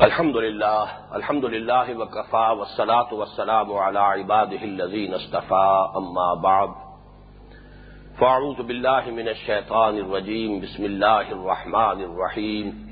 [0.00, 6.68] الحمد لله الحمد لله وكفى والصلاة والسلام على عباده الذين اصطفى أما بعد.
[8.20, 12.86] فأعوذ بالله من الشيطان الرجيم بسم الله الرحمن الرحيم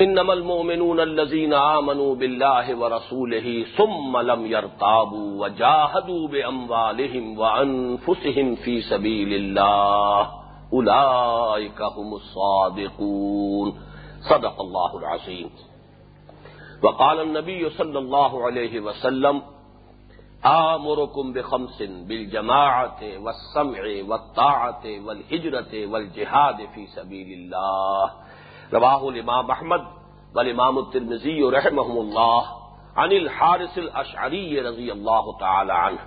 [0.00, 10.28] إنما المؤمنون الذين آمنوا بالله ورسوله ثم لم يرتابوا وجاهدوا بأموالهم وأنفسهم في سبيل الله
[10.72, 13.74] أولئك هم الصادقون.
[14.30, 15.50] صدق الله العظيم
[16.82, 19.42] وقال النبي صلى الله عليه وسلم،
[20.46, 28.10] آمركم بخمس بالجماعة والسمع والطاعة والهجرة والجهاد في سبيل الله.
[28.72, 29.80] رواه الإمام أحمد
[30.36, 32.44] والإمام الترمذي رحمهم الله
[32.96, 35.98] عن الحارس الأشعري رضي الله تعالى عنه.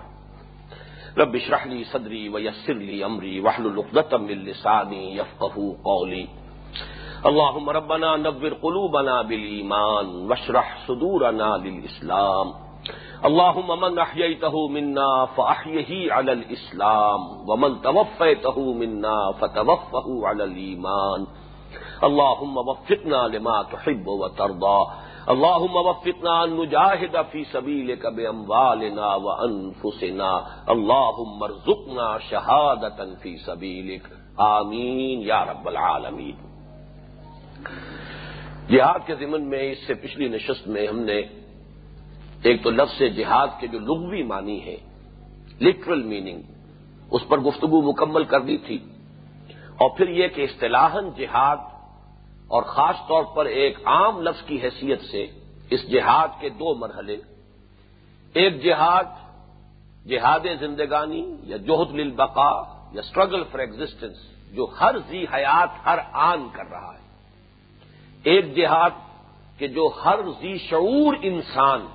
[1.18, 6.28] رب اشرح لي صدري ويسر لي أمري واحلل عقدة من لساني يفقهوا قولي.
[7.26, 12.54] اللهم ربنا نور قلوبنا بالإيمان واشرح صدورنا للإسلام.
[13.26, 21.28] اللهم من أحييته منا فأحيه على الإسلام، ومن توفيته منا فتوفه على الإيمان.
[22.04, 24.80] اللهم وفقنا لما تحب وترضى.
[25.30, 30.46] اللهم وفقنا أن نجاهد في سبيلك بأموالنا وأنفسنا.
[30.70, 34.02] اللهم ارزقنا شهادة في سبيلك.
[34.40, 36.55] آمين يا رب العالمين.
[38.70, 41.22] جہاد کے ضمن میں، اس سے پچھلی نشست میں ہم نے
[42.44, 44.78] ایک تو لفظ جہاد کے جو لغوی معنی ہے
[45.62, 46.42] لٹرل میننگ
[47.12, 48.78] اس پر گفتگو مکمل کر دی تھی۔
[49.52, 51.58] اور پھر یہ کہ اصطلاحاً جہاد
[52.48, 55.28] اور خاص طور پر ایک عام لفظ کی حیثیت سے
[55.70, 57.18] اس جہاد کے دو مرحلے۔
[58.34, 59.04] ایک جہاد
[60.08, 62.52] جہاد زندگانی یا جوہد للبقا
[62.92, 64.18] یا اسٹرگل فار ایگزٹینس
[64.54, 67.05] جو ہر زی حیات ہر آن کر رہا ہے۔
[68.26, 68.94] ایک جہاد
[69.60, 71.86] کہ جو ہر زی شعور انسان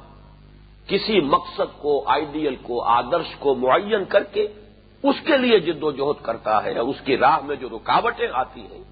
[0.89, 4.47] کسی مقصد کو آئیڈیل کو، آدرش کو معین کر کے
[5.05, 8.61] اس کے لیے جد و جہد کرتا ہے اس کی راہ میں جو رکاوٹیں آتی
[8.61, 8.83] ہیں،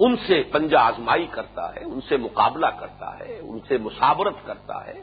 [0.00, 4.76] ان سے پنجہ آزمائی کرتا ہے، ان سے مقابلہ کرتا ہے، ان سے مسابرت کرتا
[4.86, 4.98] ہے،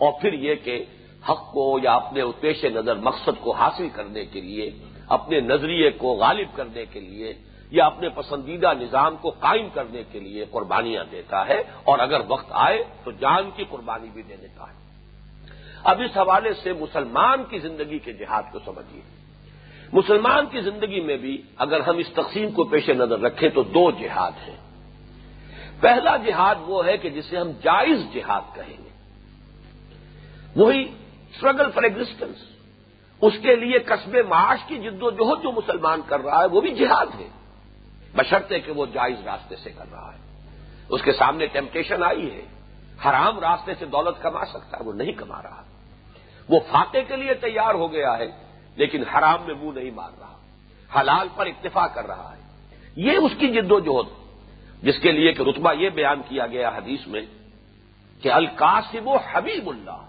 [0.00, 0.76] اور پھر یہ کہ
[1.28, 4.70] حق کو یا اپنے پیش نظر مقصد کو حاصل کرنے کے لیے،
[5.08, 7.32] اپنے نظریے کو غالب کرنے کے لیے
[7.70, 12.46] یا اپنے پسندیدہ نظام کو قائم کرنے کے لیے قربانیاں دیتا ہے اور اگر وقت
[12.50, 14.86] آئے تو جان کی قربانی بھی دے دیتا ہے۔
[15.84, 19.00] اب اس حوالے سے مسلمان کی زندگی کے جہاد کو سمجھیے۔
[19.92, 23.90] مسلمان کی زندگی میں بھی اگر ہم اس تقسیم کو پیش نظر رکھیں تو دو
[23.90, 24.56] جہاد ہیں۔
[25.80, 28.88] پہلا جہاد وہ ہے کہ جسے ہم جائز جہاد کہیں گے۔
[30.56, 30.82] وہی
[31.32, 32.36] اسٹرگل فار ایگزٹینس
[33.20, 36.60] اس کے لیے قصبے معاش کی جد و جہد جو مسلمان کر رہا ہے وہ
[36.60, 37.28] بھی جہاد ہے۔
[38.16, 40.18] بشرطے کہ وہ جائز راستے سے کر رہا ہے۔
[40.88, 42.42] اس کے سامنے ٹیمپٹیشن آئی ہے۔
[43.04, 45.62] حرام راستے سے دولت کما سکتا ہے، وہ نہیں کما رہا۔
[46.48, 48.26] وہ فاتح کے لیے تیار ہو گیا ہے،
[48.76, 50.36] لیکن حرام میں منہ نہیں مار رہا۔
[51.00, 52.42] حلال پر اکتفا کر رہا ہے۔
[52.96, 54.26] یہ اس کی جد و جہد،
[54.82, 57.22] جس کے لیے کہ رتبہ یہ بیان کیا گیا حدیث میں
[58.22, 60.06] کہ القاسب و حبیب اللہ۔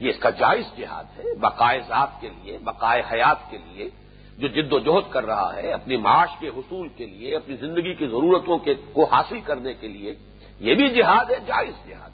[0.00, 3.90] یہ اس کا جائز جہاد ہے، بقائے ذات کے لیے، بقائے حیات کے لیے۔
[4.38, 7.94] جو جد و جہد کر رہا ہے، اپنی معاش کے حصول کے لیے، اپنی زندگی
[7.94, 10.14] کی ضرورتوں کے، کو حاصل کرنے کے لیے،
[10.60, 12.10] یہ بھی جہاد ہے، جائز جہاد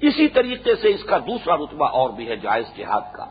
[0.00, 3.24] اسی طریقے سے اس کا دوسرا رتبہ اور بھی ہے جائز جہاد کا۔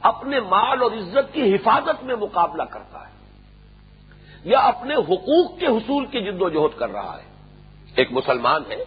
[0.00, 3.12] اپنے مال اور عزت کی حفاظت میں مقابلہ کرتا ہے۔
[4.44, 7.30] یا اپنے حقوق کے حصول کی جد و جہد کر رہا ہے۔
[7.96, 8.84] ایک مسلمان ہے،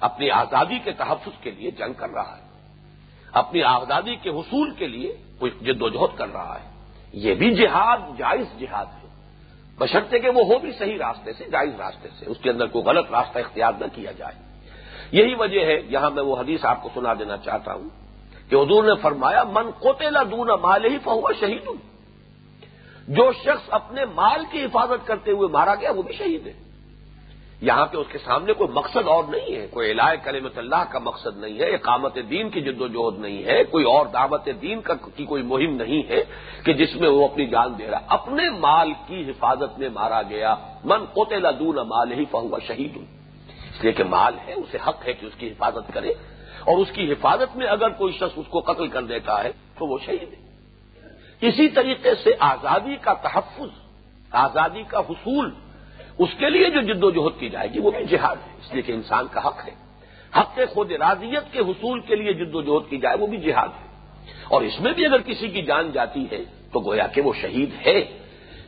[0.00, 2.42] اپنی آزادی کے تحفظ کے لیے جنگ کر رہا ہے۔
[3.32, 6.75] اپنی آزادی کے حصول کے لیے کوئی جد و جہد کر رہا ہے۔
[7.12, 9.08] یہ بھی جہاد، جائز جہاد ہے۔
[9.78, 12.84] بشرطے کہ وہ ہو بھی صحیح راستے سے، جائز راستے سے، اس کے اندر کوئی
[12.84, 14.34] غلط راستہ اختیار نہ کیا جائے۔
[15.12, 17.88] یہی وجہ ہے، یہاں میں وہ حدیث آپ کو سنا دینا چاہتا ہوں
[18.50, 21.66] کہ حضور نے فرمایا، من کوتےلا دون مال ہی فہوا شہید.
[21.66, 21.74] ہوں
[23.08, 26.65] جو شخص اپنے مال کی حفاظت کرتے ہوئے مارا گیا، وہ بھی شہید ہے۔
[27.60, 30.98] یہاں پہ اس کے سامنے کوئی مقصد اور نہیں ہے، کوئی علاج کلمت اللہ کا
[30.98, 34.80] مقصد نہیں ہے، اقامت دین کی جد و جہد نہیں ہے، کوئی اور دعوت دین
[34.80, 36.22] کا کی کوئی مہم نہیں ہے
[36.64, 40.54] کہ جس میں وہ اپنی جان دے رہا۔ اپنے مال کی حفاظت میں مارا گیا۔
[40.84, 43.04] من کوتے دون مال ہی فہوا شہید۔ ہوں
[43.70, 46.10] اس لیے کہ مال ہے، اسے حق ہے کہ اس کی حفاظت کرے۔
[46.60, 49.86] اور اس کی حفاظت میں اگر کوئی شخص اس کو قتل کر دیتا ہے تو
[49.86, 50.46] وہ شہید ہے۔
[51.40, 53.68] اسی طریقے سے آزادی کا تحفظ،
[54.30, 55.50] آزادی کا حصول
[56.18, 58.72] اس کے لیے جو جد و جہد کی جائے گی، وہ بھی جہاد ہے۔ اس
[58.72, 59.74] لیے کہ انسان کا حق ہے۔
[60.40, 63.38] حق کے خود راضیت کے حصول کے لیے جد و جہد کی جائے، وہ بھی
[63.38, 63.86] جہاد ہے۔
[64.48, 67.86] اور اس میں بھی اگر کسی کی جان جاتی ہے، تو گویا کہ وہ شہید
[67.86, 68.18] ہے۔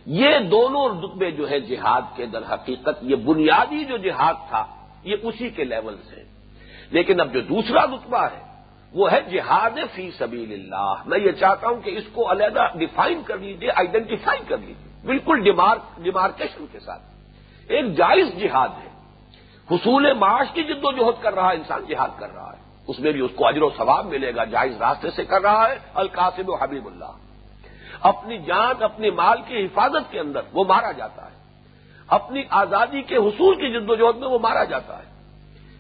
[0.06, 4.66] یہ دونوں رتبے جو ہے جہاد کے، در حقیقت یہ بنیادی جو جہاد تھا،
[5.04, 6.24] یہ اسی کے لیولز ہیں۔
[6.90, 8.48] لیکن اب جو دوسرا رتبہ ہے،
[8.92, 13.22] وہ ہے جہاد فی سبیل اللہ۔ میں یہ چاہتا ہوں کہ اس کو علیحدہ ڈیفائن
[13.24, 15.40] کر لیجیے آئیڈینٹیفائی کر لیجیے بالکل
[16.02, 17.17] ڈیمارکیشن کے ساتھ۔
[17.68, 18.88] ایک جائز جہاد ہے۔
[19.70, 22.98] حصول معاش کی جد و جہد کر رہا ہے انسان جہاد کر رہا ہے۔ اس
[22.98, 25.74] میں بھی اس کو اجر و ثواب ملے گا، جائز راستے سے کر رہا ہے۔
[25.94, 27.12] القاسم و حبیب اللہ۔
[28.00, 31.38] اپنی جان اپنی مال کی حفاظت کے اندر وہ مارا جاتا ہے۔
[32.08, 35.18] اپنی آزادی کے حصول کی جد و جہد میں وہ مارا جاتا ہے۔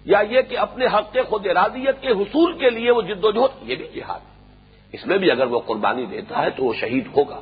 [0.04, 3.30] یا یہ کہ اپنے حق کے خود ارادیت کے حصول کے لیے وہ جد و
[3.32, 4.54] جہد، یہ بھی جہاد ہے۔
[4.92, 7.40] اس میں بھی اگر وہ قربانی دیتا ہے تو وہ شہید ہوگا۔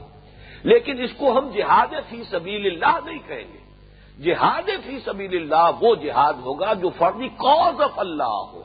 [0.63, 3.66] لیکن اس کو ہم جہاد فی سبیل اللہ نہیں کہیں گے۔
[4.17, 8.63] جہاد فی سبیل اللہ، وہ جہاد ہوگا جو فردی کاز آف اللہ ہو،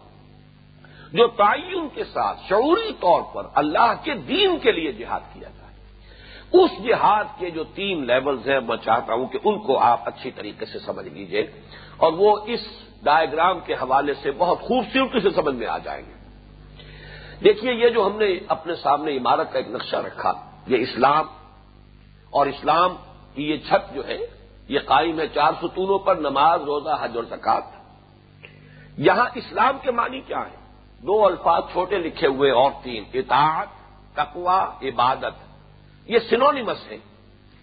[1.14, 5.60] جو تعین کے ساتھ شعوری طور پر اللہ کے دین کے لیے جہاد کیا جائے۔
[6.54, 10.32] اس جہاد کے جو تین لیولز ہیں، میں چاہتا ہوں کہ ان کو آپ اچھی
[10.32, 11.42] طریقے سے سمجھ لیجیے،
[11.98, 12.60] اور وہ اس
[13.04, 16.20] ڈائیگرام کے حوالے سے بہت خوبصورتی سے سمجھ میں آ جائیں گے۔
[17.44, 20.34] دیکھیے، یہ جو ہم نے اپنے سامنے عمارت کا ایک نقشہ رکھا،
[20.68, 21.26] یہ اسلام،
[22.34, 22.96] اور اسلام
[23.36, 24.18] کی یہ چھت جو ہے
[24.72, 27.64] یہ قائم ہے چار ستونوں پر، نماز، روزہ، حج اور زکات
[28.98, 30.56] یہاں اسلام کے معنی کیا ہے
[31.02, 33.68] دو الفاظ چھوٹے لکھے ہوئے اور تین، اطاعت
[34.14, 35.54] تقوا عبادت۔
[36.06, 36.98] یہ سنونیمس ہے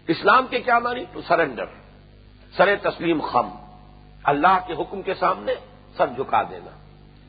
[0.07, 1.65] اسلام کے کیا مانی تو سرنڈر
[2.57, 3.49] سر تسلیم خم۔
[4.25, 5.55] اللہ کے حکم کے سامنے
[5.97, 6.71] سر جھکا دینا۔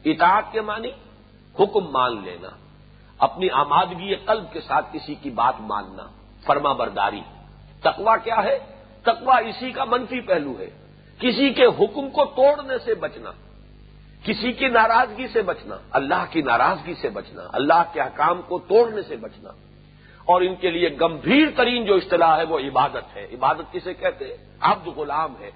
[0.05, 0.89] اطاعت کے معنی،
[1.59, 2.49] حکم مان لینا۔
[3.17, 6.03] اپنی آمادگی قلب کے ساتھ کسی کی بات ماننا۔
[6.45, 7.21] فرما برداری۔
[7.79, 8.68] تقوا کیا ہے؟
[9.01, 10.69] تقوا اسی کا منفی پہلو ہے۔
[11.19, 13.31] کسی کے حکم کو توڑنے سے بچنا،
[14.23, 19.01] کسی کی ناراضگی سے بچنا، اللہ کی ناراضگی سے بچنا، اللہ کے حکام کو توڑنے
[19.01, 19.49] سے بچنا۔
[20.25, 24.25] اور ان کے لیے گمبھیر ترین جو اصطلاح ہے وہ عبادت ہے۔ عبادت کسے کہتے
[24.25, 25.51] ہیں؟ عبد غلام ہے۔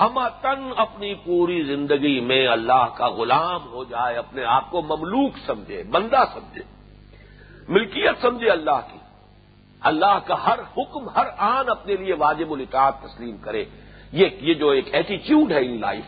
[0.00, 5.32] ہم تن اپنی پوری زندگی میں اللہ کا غلام ہو جائے، اپنے آپ کو مملوک
[5.46, 6.62] سمجھے، بندہ سمجھے،
[7.68, 8.98] ملکیت سمجھے اللہ کی۔
[9.82, 13.64] اللہ کا ہر حکم، ہر آن اپنے لیے واجب الاطاعت تسلیم کرے۔
[14.12, 16.04] یہ جو ایک ایٹیچیوڈ ہے ان لائف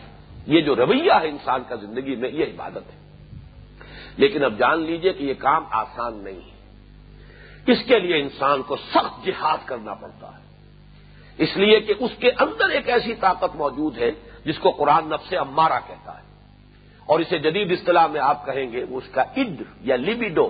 [0.47, 3.05] یہ جو رویہ ہے انسان کا زندگی میں، یہ عبادت ہے۔
[4.17, 6.55] لیکن اب جان لیجیے کہ یہ کام آسان نہیں ہے۔
[7.71, 10.43] اس کے لیے انسان کو سخت جہاد کرنا پڑتا ہے۔
[11.37, 14.11] اس لیے کہ اس کے اندر ایک ایسی طاقت موجود ہے
[14.45, 16.23] جس کو قرآن نفس امارا کہتا ہے۔
[17.05, 20.49] اور اسے جدید اصطلاح میں آپ کہیں گے، اس کا اڈ یا لیبیڈو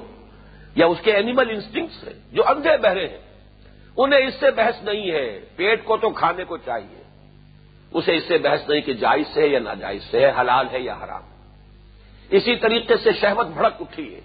[0.76, 3.18] یا اس کے اینیمل انسٹنگس ہیں جو اندھے بہرے ہیں،
[3.98, 7.04] انہیں اس سے بحث نہیں ہے۔ پیٹ کو تو کھانے کو چاہیے۔
[7.94, 10.80] اسے اس سے بحث نہیں کہ جائز سے ہے یا ناجائز سے ہے، حلال ہے
[10.80, 11.22] یا حرام۔
[12.30, 14.22] اسی طریقے سے شہوت بھڑک اٹھی ہے۔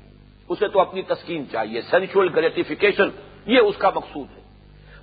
[0.49, 3.09] اسے تو اپنی تسکین چاہیے۔ سینچل گریٹیفیکیشن
[3.47, 4.43] یہ اس کا مقصود ہے۔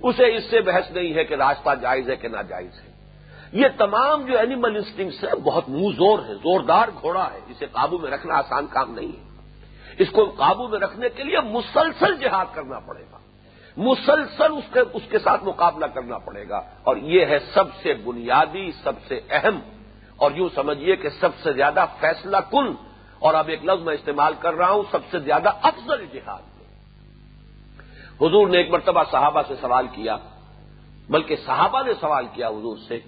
[0.02, 2.92] اسے اس سے بحث نہیں ہے کہ راستہ جائز ہے کہ ناجائز ہے۔
[3.52, 7.98] یہ تمام جو اینیمل انسٹنگس ہیں، بہت منہ زور ہے، زوردار گھوڑا ہے۔ اسے قابو
[7.98, 9.27] میں رکھنا آسان کام نہیں ہے۔
[9.98, 13.18] اس کو قابو میں رکھنے کے لیے مسلسل جہاد کرنا پڑے گا۔
[13.76, 17.94] مسلسل اس کے اس کے ساتھ مقابلہ کرنا پڑے گا۔ اور یہ ہے سب سے
[17.94, 19.58] بنیادی، سب سے اہم۔
[20.16, 22.66] اور یوں سمجھیے کہ سب سے زیادہ فیصلہ کن۔
[23.18, 26.42] اور اب ایک لفظ میں استعمال کر رہا ہوں، سب سے زیادہ افضل جہاد۔
[28.22, 30.16] حضور نے ایک مرتبہ صحابہ سے سوال کیا،
[31.10, 33.00] بلکہ صحابہ نے سوال کیا حضور سے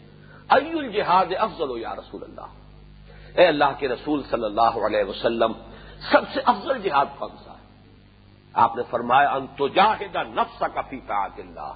[0.50, 2.46] ای الجہاد افضل ہو یا رسول اللہ؟
[3.40, 5.52] اے اللہ کے رسول صلی اللہ علیہ وسلم
[6.10, 7.54] سب سے افضل جہاد کون سا
[8.52, 11.72] آپ نے فرمایا انتجاہدہ نفس کا پیتا اللہ۔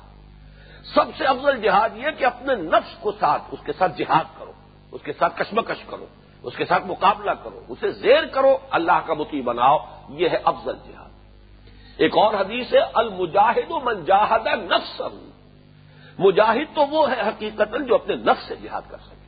[0.94, 4.52] سب سے افضل جہاد یہ کہ اپنے نفس کو ساتھ، اس کے ساتھ جہاد کرو،
[4.92, 6.06] اس کے ساتھ کشمکش کرو،
[6.42, 9.78] اس کے ساتھ مقابلہ کرو، اسے زیر کرو، اللہ کا متی بناؤ،
[10.08, 11.10] یہ ہے افضل جہاد۔
[11.96, 15.02] ایک اور حدیث ہے، المجاہد و منجاہد نفس
[16.18, 19.23] مجاہد تو وہ ہے حقیقت جو اپنے نفس سے جہاد کر سکے۔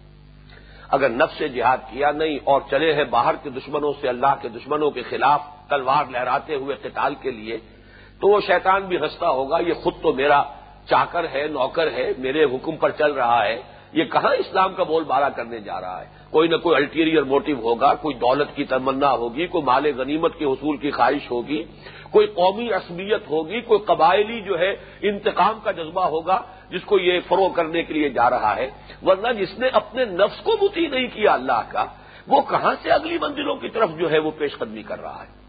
[0.93, 4.49] اگر نفس سے جہاد کیا نہیں اور چلے ہیں باہر کے دشمنوں سے اللہ کے
[4.49, 7.57] دشمنوں کے خلاف تلوار لہراتے ہوئے قتال کے لیے،
[8.21, 10.43] تو وہ شیطان بھی ہنستا ہوگا، یہ خود تو میرا
[10.89, 13.57] چاکر ہے، نوکر ہے، میرے حکم پر چل رہا ہے،
[13.93, 17.53] یہ کہاں اسلام کا بول بارہ کرنے جا رہا ہے؟ کوئی نہ کوئی الٹیریئر موٹو
[17.63, 21.63] ہوگا، کوئی دولت کی تمنا ہوگی، کوئی مال غنیمت کے حصول کی خواہش ہوگی
[22.11, 27.21] کوئی قومی عصبیت ہوگی، کوئی قبائلی جو ہے انتقام کا جذبہ ہوگا جس کو یہ
[27.29, 28.71] فروغ کرنے کے لیے جا رہا ہے۔
[29.07, 31.85] ورنہ جس نے اپنے نفس کو متی نہیں کیا اللہ کا،
[32.27, 35.47] وہ کہاں سے اگلی منزلوں کی طرف جو ہے وہ پیش قدمی کر رہا ہے؟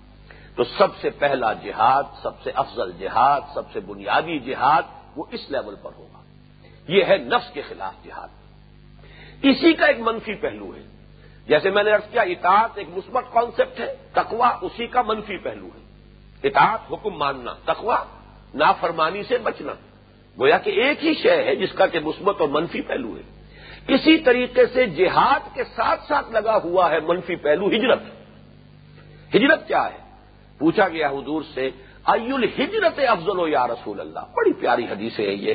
[0.55, 4.81] تو سب سے پہلا جہاد، سب سے افضل جہاد، سب سے بنیادی جہاد
[5.15, 6.23] وہ اس لیول پر ہوگا۔
[6.87, 8.27] یہ ہے نفس کے خلاف جہاد۔
[9.43, 10.81] اسی کا ایک منفی پہلو ہے۔
[11.47, 15.67] جیسے میں نے ارض کیا، اطاعت ایک مثبت کانسیپٹ ہے تقوا اسی کا منفی پہلو
[15.67, 15.86] ہے۔
[16.43, 18.03] اطاعت، حکم ماننا تقوا
[18.53, 19.73] نافرمانی سے بچنا۔
[20.39, 23.43] گویا کہ ایک ہی شے ہے جس کا کہ مثبت اور منفی پہلو ہے۔
[23.87, 27.99] اسی طریقے سے جہاد کے ساتھ ساتھ لگا ہوا ہے منفی پہلو، ہجرت۔
[29.35, 29.97] ہجرت کیا ہے؟
[30.57, 31.69] پوچھا گیا حضور سے
[32.03, 35.53] ائل ہجرت افضل و یا رسول اللہ؟ بڑی پیاری حدیث ہے یہ۔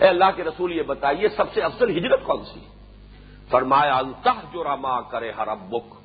[0.00, 2.60] اے اللہ کے رسول، یہ بتائیے سب سے افضل ہجرت کون سی؟
[3.48, 6.03] فرمایا انتہ جو رما کرے ہر بک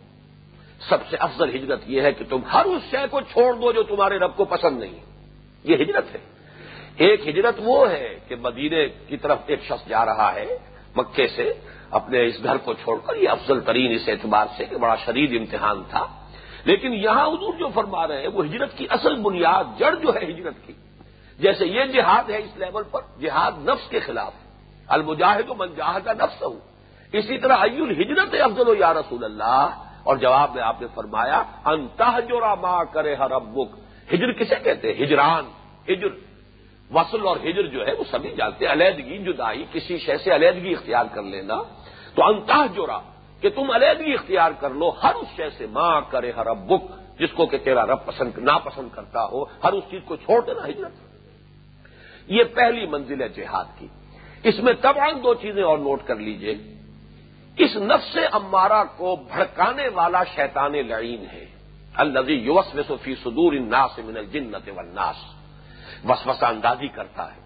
[0.88, 3.84] سب سے افضل ہجرت یہ ہے کہ تم ہر اس شے کو چھوڑ دو جو
[3.84, 5.00] تمہارے رب کو پسند نہیں
[5.64, 6.20] یہ ہجرت ہے۔
[6.98, 10.58] ایک ہجرت وہ ہے کہ مدینے کی طرف ایک شخص جا رہا ہے
[10.96, 11.54] مکے سے
[11.90, 15.40] اپنے اس گھر کو چھوڑ کر، یہ افضل ترین اس اعتبار سے کہ بڑا شدید
[15.40, 16.06] امتحان تھا۔
[16.66, 20.32] لیکن یہاں حضور جو فرما رہے ہیں، وہ ہجرت کی اصل بنیاد جڑ جو ہے
[20.32, 20.74] ہجرت کی۔
[21.40, 24.34] جیسے یہ جہاد ہے اس لیول پر، جہاد نفس کے خلاف۔
[24.88, 26.60] المجاہد و منجاہد نفس ہوں
[27.12, 31.44] اسی طرح ای الحجرت افضل و یا رسول اللہ۔ اور جواب میں آپ نے فرمایا
[31.66, 33.78] انتہ جو راما کرے ہر ابک
[34.14, 35.46] ہجر کسے کہتے ہیں؟ ہجران،
[35.92, 36.08] ہجر۔
[36.94, 40.72] وصل اور ہجر جو ہے، وہ سبھی جانتے ہیں۔ علیحدگی جدائی، کسی شے سے علیحدگی
[40.72, 41.64] اختیار کر لینا۔
[42.16, 43.00] تو انتہ جورا
[43.42, 46.82] کہ تم علیحدگی اختیار کر لو، ہر اس شے سے ماں کرے ہر ابک
[47.20, 50.66] جس کو کہ تیرا رب پسند، ناپسند کرتا ہو، ہر اس چیز کو چھوڑ دینا،
[50.66, 50.92] ہجرت۔
[52.28, 53.88] یہ پہلی منزل ہے جہاد کی۔
[54.44, 56.79] اس میں تمام دو چیزیں اور نوٹ کر لیجیے۔
[57.60, 61.46] اس نفس امارہ کو بھڑکانے والا شیطان لعین ہے۔
[61.96, 65.16] الزی یوس و فی صدور الناس من الجنت والناس۔
[66.10, 67.40] وسوسہ اندازی کرتا ہے۔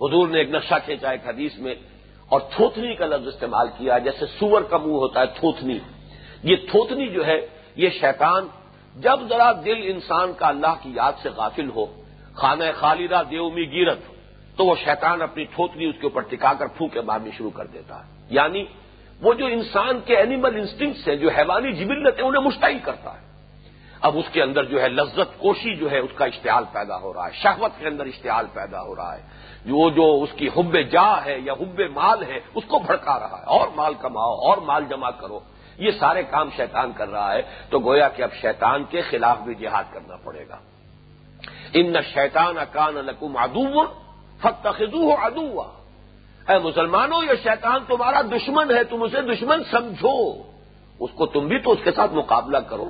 [0.00, 1.74] حضور نے ایک نقشہ کھینچا ایک حدیث میں
[2.28, 5.78] اور تھوتنی کا لفظ استعمال کیا جیسے سور کا منہ ہوتا ہے تھوتنی۔
[6.42, 8.46] یہ تھوتنی جو ہے، یہ شیطان
[8.96, 12.02] جب ذرا دل انسان کا اللہ کی یاد سے غافل ہو،
[12.34, 13.98] خانہ خالدہ دیومی گیرت،
[14.56, 18.06] تو وہ شیطان اپنی تھوتنی اس کے اوپر ٹکا کر پھونکے مارنی شروع کر دیتا
[18.06, 18.64] ہے۔ یعنی
[19.22, 23.28] وہ جو انسان کے اینیمل انسٹنگس ہیں، جو حیوانی جبلت ہیں انہیں مشتعل کرتا ہے۔
[24.00, 27.14] اب اس کے اندر جو ہے لذت کوشی جو ہے، اس کا اشتعال پیدا ہو
[27.14, 29.22] رہا ہے۔ شہوت کے اندر اشتعال پیدا ہو رہا ہے۔
[29.64, 33.38] جو جو اس کی حب جا ہے یا حب مال ہے، اس کو بھڑکا رہا
[33.38, 35.40] ہے۔ اور مال کماؤ، اور مال جمع کرو۔
[35.78, 39.54] یہ سارے کام شیطان کر رہا ہے۔ تو گویا کہ اب شیطان کے خلاف بھی
[39.54, 40.56] جہاد کرنا پڑے گا۔
[41.74, 43.84] ان شیطان اکان لکم ادو
[44.38, 45.77] فتخو ادوا
[46.48, 50.42] اے مسلمانوں، یہ شیطان تمہارا دشمن ہے، تم اسے دشمن سمجھو۔
[51.00, 52.84] اس کو تم بھی تو اس کے ساتھ مقابلہ کرو۔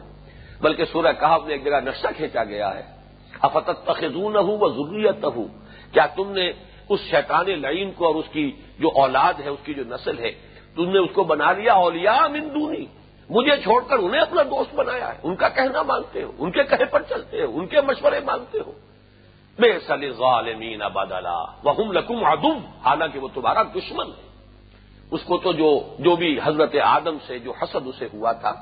[0.60, 2.82] بلکہ سورہ کہا نے ایک جگہ نقشہ کھینچا گیا ہے۔
[3.40, 5.44] افتت تخون ہوں وہ ضروریت ہوں
[5.92, 6.52] کیا تم نے
[6.88, 10.30] اس شیطان لعین کو اور اس کی جو اولاد ہے، اس کی جو نسل ہے،
[10.74, 12.86] تم نے اس کو بنا لیا؟ اولیاء مندونی
[13.30, 16.64] مجھے چھوڑ کر انہیں اپنا دوست بنایا ہے۔ ان کا کہنا مانتے ہو، ان کے
[16.64, 18.72] کہے پر چلتے ہو، ان کے مشورے مانتے ہو۔
[19.58, 24.28] بے سلی غالمین ابادلہ وہ لکم ادم حالانکہ وہ تمہارا دشمن ہے۔
[25.10, 28.54] اس کو تو جو جو بھی حضرت آدم سے جو حسد اسے ہوا تھا،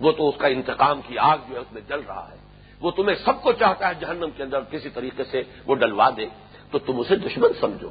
[0.00, 2.36] وہ تو اس کا انتقام کی آگ جو ہے اس میں جل رہا ہے۔
[2.80, 6.26] وہ تمہیں سب کو چاہتا ہے جہنم کے اندر، کسی طریقے سے وہ ڈلوا دے۔
[6.70, 7.90] تو تم اسے دشمن سمجھو۔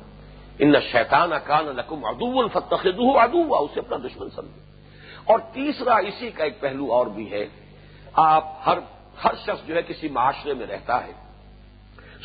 [0.60, 4.62] ان شیطان اکان لکم ادو الفتخ ادو اسے اپنا دشمن سمجھو۔
[5.24, 7.48] اور تیسرا اسی کا ایک پہلو اور بھی ہے۔
[8.14, 8.78] آپ ہر
[9.24, 11.23] ہر شخص جو ہے کسی معاشرے میں رہتا ہے۔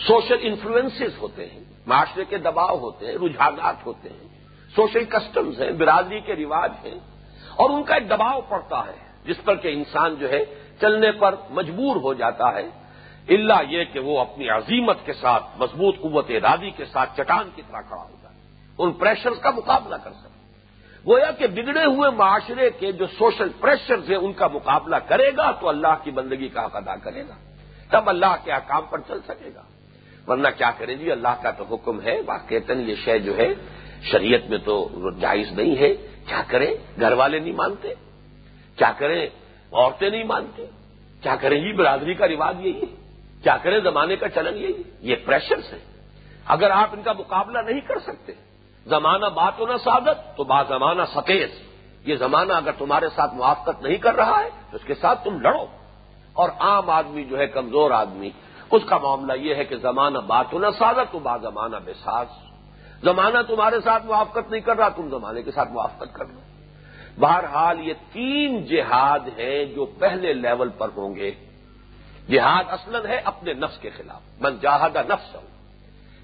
[0.07, 4.29] سوشل انفلوئنسز ہوتے ہیں، معاشرے کے دباؤ ہوتے ہیں، رجحانات ہوتے ہیں،
[4.77, 6.99] سوشل کسٹمز ہیں، برادری کے رواج ہیں،
[7.57, 10.45] اور ان کا ایک دباؤ پڑتا ہے، جس پر کہ انسان جو ہے
[10.81, 12.69] چلنے پر مجبور ہو جاتا ہے۔
[13.29, 17.63] اللہ یہ کہ وہ اپنی عظیمت کے ساتھ، مضبوط قوت ارادی کے ساتھ چٹان کی
[17.69, 18.37] طرح کھڑا ہو جائے،
[18.79, 20.37] ان پریشرز کا مقابلہ کر سکے۔
[21.05, 25.51] گویا کہ بگڑے ہوئے معاشرے کے جو سوشل پریشرز ہیں، ان کا مقابلہ کرے گا
[25.51, 27.37] تو اللہ کی بندگی کا حق ادا کرے گا،
[27.91, 29.63] تب اللہ کے احکام پر چل سکے گا۔
[30.29, 33.55] ورنہ کیا کرے جی اللہ کا تو حکم ہے، واقعتاً یہ شے جو ہے،
[34.03, 34.89] شریعت میں تو
[35.21, 35.95] جائز نہیں ہے۔
[36.27, 37.95] کیا کریں؟ گھر والے نہیں مانتے۔
[38.77, 39.27] کیا کریں؟
[39.73, 40.67] عورتیں نہیں مانتے۔
[41.23, 42.87] کیا کریں؟ جی برادری کا رواج یہی ہے۔
[43.43, 45.79] کیا کریں؟ زمانے کا چلن یہی یہ پریشرس ہے
[46.47, 48.33] اگر آپ ان کا مقابلہ نہیں کر سکتے،
[48.87, 51.49] زمانہ بات ہونا سعادت، تو با زمانہ ستیز
[52.05, 55.41] یہ زمانہ اگر تمہارے ساتھ موافقت نہیں کر رہا ہے، تو اس کے ساتھ تم
[55.41, 55.67] لڑو۔
[56.33, 58.31] اور عام آدمی جو ہے، کمزور آدمی
[58.71, 62.27] اس کا معاملہ یہ ہے کہ زمانہ بات ہونا سعادت تو با زمانہ بے ساز۔
[63.03, 66.41] زمانہ تمہارے ساتھ موافقت نہیں کر رہا، تم زمانے کے ساتھ موافقت کر لو۔
[67.21, 71.31] بہرحال یہ تین جہاد ہیں جو پہلے لیول پر ہوں گے۔
[72.31, 75.59] جہاد اصل ہے اپنے نفس کے خلاف۔ من جہاد نفس ہوں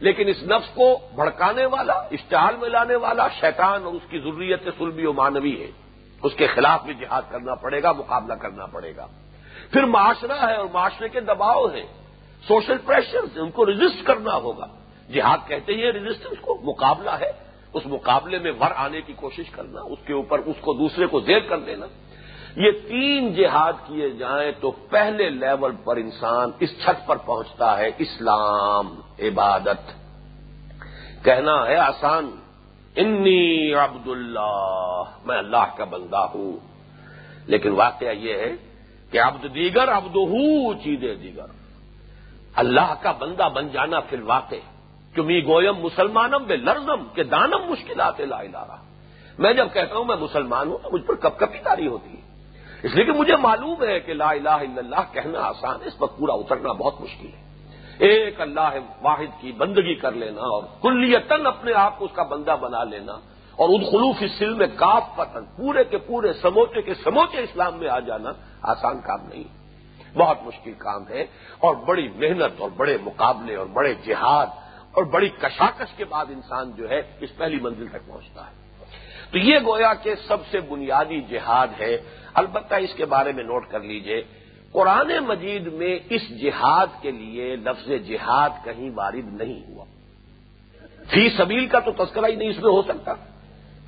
[0.00, 4.68] لیکن اس نفس کو بھڑکانے والا اشتہار میں لانے والا شیطان اور اس کی ضروریت
[4.78, 5.70] سلبی و مانوی ہے۔
[6.22, 9.06] اس کے خلاف بھی جہاد کرنا پڑے گا، مقابلہ کرنا پڑے گا۔
[9.70, 12.03] پھر معاشرہ ہے اور معاشرے کے دباؤ ہیں۔
[12.48, 14.66] سوشل پریشر ان کو رجسٹ کرنا ہوگا۔
[15.12, 17.30] جہاد کہتے ہیں رجسٹنس کو، مقابلہ ہے۔
[17.72, 21.20] اس مقابلے میں ور آنے کی کوشش کرنا، اس کے اوپر اس کو دوسرے کو
[21.20, 21.86] زیر کر دینا۔
[22.56, 27.90] یہ تین جہاد کیے جائیں تو پہلے لیول پر انسان اس چھت پر پہنچتا ہے۔
[27.98, 29.90] اسلام، عبادت۔
[31.24, 32.30] کہنا ہے آسان،
[32.96, 36.52] انی عبد اللہ میں اللہ کا بندہ ہوں۔
[37.46, 38.52] لیکن واقعہ یہ ہے
[39.10, 41.63] کہ عبد دیگر عبد ہوں چیزیں دیگر۔
[42.54, 44.62] اللہ کا بندہ بن جانا فی الواقع.
[45.14, 48.76] چمی گویم مسلمانم بے لرزم کے دانم مشکلات لا رہا
[49.38, 52.22] میں جب کہتا ہوں میں مسلمان ہوں تو مجھ پر کب کبھی داری ہوتی ہے.
[52.84, 55.98] اس لیے کہ مجھے معلوم ہے کہ لا الہ الا اللہ کہنا آسان ہے، اس
[55.98, 57.42] پر پورا اترنا بہت مشکل ہے.
[57.98, 62.56] ایک اللہ واحد کی بندگی کر لینا اور کلیتن اپنے آپ کو اس کا بندہ
[62.60, 63.12] بنا لینا
[63.58, 67.88] اور ان خلوف سل میں کاف پتن پورے کے پورے سموچے کے سموچے اسلام میں
[67.88, 68.30] آ جانا
[68.72, 69.52] آسان کام نہیں ہے.
[70.14, 71.22] بہت مشکل کام ہے
[71.58, 74.46] اور بڑی محنت اور بڑے مقابلے اور بڑے جہاد
[74.92, 78.64] اور بڑی کشاکش کے بعد انسان جو ہے اس پہلی منزل تک پہنچتا ہے۔
[79.30, 81.98] تو یہ گویا کہ سب سے بنیادی جہاد ہے۔
[82.34, 84.22] البتہ اس کے بارے میں نوٹ کر لیجیے،
[84.72, 89.84] قرآن مجید میں اس جہاد کے لیے لفظ جہاد کہیں وارد نہیں ہوا۔
[91.10, 93.14] فی سبیل کا تو تذکرہ ہی نہیں اس میں ہو سکتا۔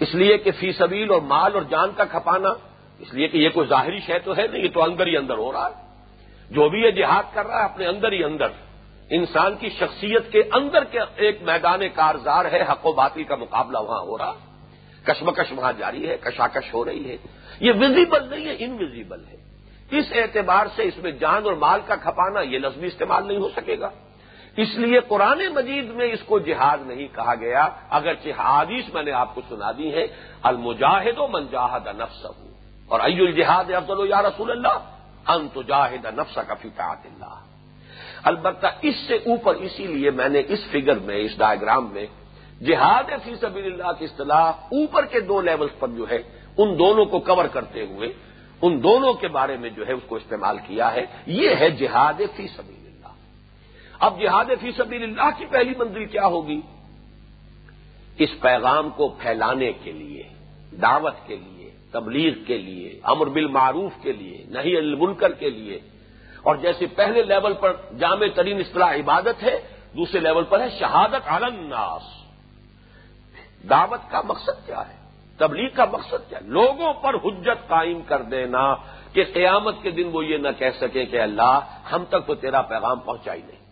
[0.00, 2.48] اس لیے کہ فی سبیل اور مال اور جان کا کھپانا،
[2.98, 5.38] اس لیے کہ یہ کوئی ظاہری شے تو ہے نہیں، یہ تو اندر ہی اندر
[5.38, 5.85] ہو رہا ہے۔
[6.50, 8.46] جو بھی یہ جہاد کر رہا ہے اپنے اندر ہی اندر،
[9.10, 13.78] انسان کی شخصیت کے اندر کے ایک میدان کارزار ہے، حق و باطل کا مقابلہ
[13.78, 14.32] وہاں ہو رہا۔
[15.04, 17.16] کشمکش وہاں جاری ہے، کشاکش ہو رہی ہے۔
[17.60, 19.36] یہ ویزیبل نہیں ہے انویزیبل ہے۔
[19.90, 23.38] اس اعتبار سے اس میں جان اور مال کا کھپانا یہ لفظ بھی استعمال نہیں
[23.38, 23.90] ہو سکے گا۔
[24.56, 29.12] اس لیے قرآن مجید میں اس کو جہاد نہیں کہا گیا۔ اگر حادیث میں نے
[29.12, 30.06] آپ کو سنا دی ہے،
[30.42, 32.26] المجاہد و منجاہد نفس
[32.88, 34.95] اور ای الجہاد افضل یا رسول اللہ؟
[35.28, 37.40] ان تو جاہد نفس کا فکاط اللہ۔
[38.22, 42.06] البتہ اس سے اوپر اسی لیے میں نے اس فگر میں، اس ڈائگرام میں،
[42.64, 46.18] جہاد فی سبیل اللہ کی اصطلاح اوپر کے دو لیولز پر جو ہے،
[46.56, 48.12] ان دونوں کو کور کرتے ہوئے،
[48.62, 52.20] ان دونوں کے بارے میں جو ہے، اس کو استعمال کیا ہے۔ یہ ہے جہاد
[52.36, 53.12] فی سبیل اللہ۔
[53.98, 56.60] اب جہاد فی سبیل اللہ کی پہلی منزل کیا ہوگی؟
[58.18, 60.22] اس پیغام کو پھیلانے کے لیے،
[60.82, 61.55] دعوت کے لیے
[61.96, 65.80] تبلیغ کے لیے، امر بالمعروف کے لیے نہیں المنکر کے لیے۔
[66.42, 69.60] اور جیسے پہلے لیول پر جامع ترین اصطلاح عبادت ہے،
[69.96, 72.02] دوسرے لیول پر ہے شہادت الناس۔
[73.70, 74.94] دعوت کا مقصد کیا ہے؟
[75.38, 78.74] تبلیغ کا مقصد کیا؟ ہے لوگوں پر حجت قائم کر دینا
[79.12, 81.60] کہ قیامت کے دن وہ یہ نہ کہہ سکے کہ اللہ،
[81.92, 83.66] ہم تک تو تیرا پیغام پہنچا ہی نہیں۔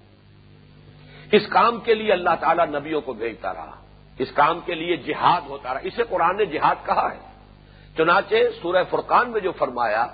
[1.32, 3.80] اس کام کے لیے اللہ تعالیٰ نبیوں کو بھیجتا رہا۔
[4.18, 7.33] اس کام کے لیے جہاد ہوتا رہا۔ اسے قرآن نے جہاد کہا ہے۔
[7.96, 10.06] چنانچہ سورہ فرقان میں جو فرمایا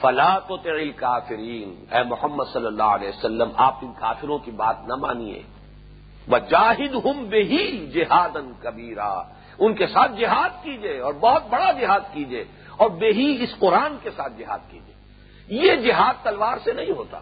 [0.00, 4.76] فلاں تو تیل کافرین اے محمد صلی اللہ علیہ وسلم، آپ ان کافروں کی بات
[4.86, 5.42] نہ مانیے۔
[6.48, 9.22] جاہد ہم بے ہی جہاد کبیرہ
[9.58, 12.44] ان کے ساتھ جہاد کیجیے اور بہت بڑا جہاد کیجیے
[12.76, 14.94] اور بے ہی اس قرآن کے ساتھ جہاد کیجیے
[15.62, 17.20] یہ جہاد تلوار سے نہیں ہوتا۔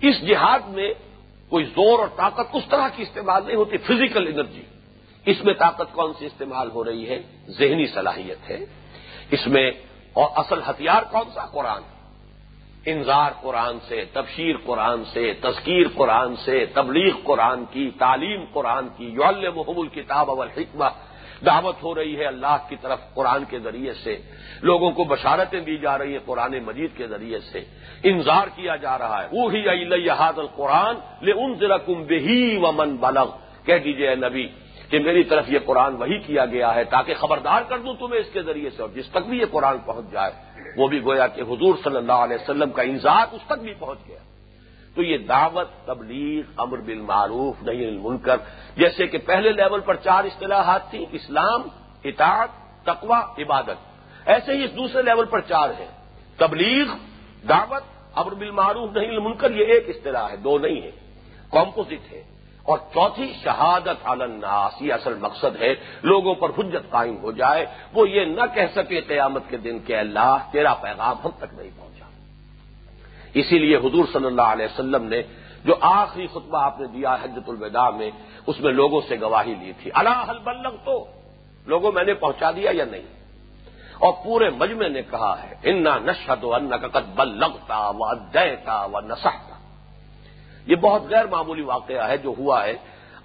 [0.00, 0.94] اس جہاد میں
[1.48, 4.62] کوئی زور اور طاقت اس طرح کی استعمال نہیں ہوتی فزیکل انرجی
[5.26, 8.81] اس میں طاقت کون سی استعمال ہو رہی ہے؟ ذہنی صلاحیت ہے۔
[9.32, 9.70] اس میں
[10.12, 11.82] اور اصل ہتھیار کون سا؟ قرآن۔
[12.86, 19.04] انذار قرآن سے، تبشیر قرآن سے، تذکیر قرآن سے، تبلیغ قرآن کی، تعلیم قرآن کی
[19.04, 20.84] یول محب الکتاب اول حکمہ
[21.46, 24.18] دعوت ہو رہی ہے اللہ کی طرف قرآن کے ذریعے سے۔
[24.62, 27.64] لوگوں کو بشارتیں دی جا رہی ہیں قرآن مجید کے ذریعے سے۔
[28.02, 32.72] انذار کیا جا رہا ہے۔ وہ ہی الحاد القرآن لے ان ذرا کم بہی و
[32.72, 33.30] من بلغ۔
[33.64, 34.46] کہہ دیجیے نبی
[34.92, 38.26] کہ میری طرف یہ قرآن وہی کیا گیا ہے تاکہ خبردار کر دوں تمہیں اس
[38.32, 40.32] کے ذریعے سے اور جس تک بھی یہ قرآن پہنچ جائے،
[40.76, 43.98] وہ بھی گویا کہ حضور صلی اللہ علیہ وسلم کا انذار اس تک بھی پہنچ
[44.08, 44.18] گیا۔
[44.94, 48.36] تو یہ دعوت تبلیغ، امر بالمعروف نہیں المنکر،
[48.76, 51.62] جیسے کہ پہلے لیول پر چار اصطلاحات تھیں، اسلام،
[52.04, 52.48] اطاعت
[52.84, 55.88] تقوا عبادت۔ ایسے ہی اس دوسرے لیول پر چار ہیں۔
[56.36, 56.86] تبلیغ،
[57.48, 57.82] دعوت،
[58.14, 60.90] امر بالمعروف نہیں المنکر، یہ ایک اصطلاح ہے، دو نہیں ہے
[61.50, 62.31] کمپوزٹ ہے
[62.64, 68.08] اور چوتھی شہادت الناس، یہ اصل مقصد ہے، لوگوں پر حجت قائم ہو جائے، وہ
[68.08, 72.04] یہ نہ کہہ سکے قیامت کے دن کہ اللہ تیرا پیغام ہم تک نہیں پہنچا۔
[73.34, 75.22] اسی لیے حضور صلی اللہ علیہ وسلم نے
[75.64, 78.10] جو آخری خطبہ آپ نے دیا حجت الوداع میں،
[78.46, 81.06] اس میں لوگوں سے گواہی لی تھی۔ اللہ حل بلغ تو
[81.66, 83.02] لوگوں میں نے پہنچا دیا یا نہیں؟
[83.98, 89.00] اور پورے مجمع نے کہا ہے، انا نشد و ان کا بلغتا و ادیتا و
[89.00, 89.51] نسختا
[90.66, 92.74] یہ بہت غیر معمولی واقعہ ہے جو ہوا ہے۔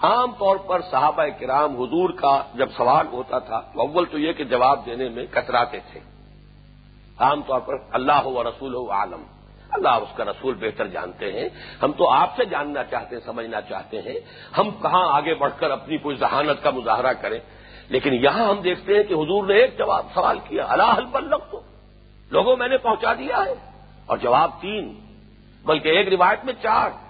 [0.01, 4.33] عام طور پر صحابہ کرام حضور کا جب سوال ہوتا تھا تو اول تو یہ
[4.33, 5.99] کہ جواب دینے میں کتراتے تھے۔
[7.19, 9.23] عام طور پر اللہ و رسول و عالم۔
[9.71, 11.49] اللہ اس کا رسول بہتر جانتے ہیں۔
[11.83, 14.19] ہم تو آپ سے جاننا چاہتے ہیں، سمجھنا چاہتے ہیں۔
[14.57, 17.39] ہم کہاں آگے بڑھ کر اپنی کوئی ذہانت کا مظاہرہ کریں؟
[17.89, 21.61] لیکن یہاں ہم دیکھتے ہیں کہ حضور نے ایک جواب سوال کیا، اللہ حل تو
[22.31, 23.53] لوگوں میں نے پہنچا دیا ہے۔
[24.05, 24.99] اور جواب تین،
[25.65, 27.06] بلکہ ایک روایت میں چار۔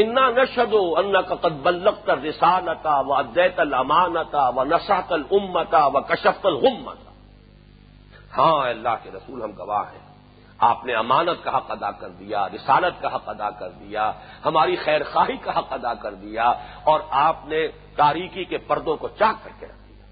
[0.00, 6.46] انا نشد ان کا قد بلغت رسالتا و ادیت الامانتا و نسحت الامتا و کشفت
[6.46, 7.10] الغمتا
[8.38, 10.06] ہاں اللہ کے رسول، ہم گواہ ہیں۔
[10.58, 14.12] آپ نے امانت کا حق ادا کر دیا، رسالت کا حق ادا کر دیا،
[14.44, 16.52] ہماری خیر خواہی کا حق ادا کر دیا،
[16.84, 20.06] اور آپ نے تاریکی کے پردوں کو چاک کر کے رکھ دیا۔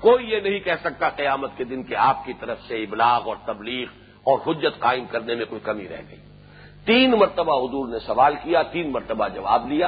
[0.00, 3.36] کوئی یہ نہیں کہہ سکتا قیامت کے دن کہ آپ کی طرف سے ابلاغ اور
[3.44, 3.86] تبلیغ
[4.24, 6.31] اور حجت قائم کرنے میں کوئی کمی رہ گئی۔
[6.86, 9.86] تین مرتبہ حضور نے سوال کیا، تین مرتبہ جواب لیا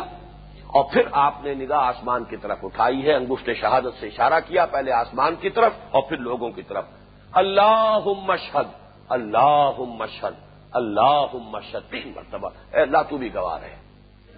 [0.67, 4.67] اور پھر آپ نے نگاہ آسمان کی طرف اٹھائی ہے انگوشت شہادت سے اشارہ کیا
[4.67, 6.85] پہلے آسمان کی طرف اور پھر لوگوں کی طرف۔
[7.33, 8.69] اللہ مشہد
[9.09, 10.35] اللہ مشہد
[10.73, 13.77] اللہ مشہد تین مرتبہ۔ اے اللہ، تو بھی گواہ رہے۔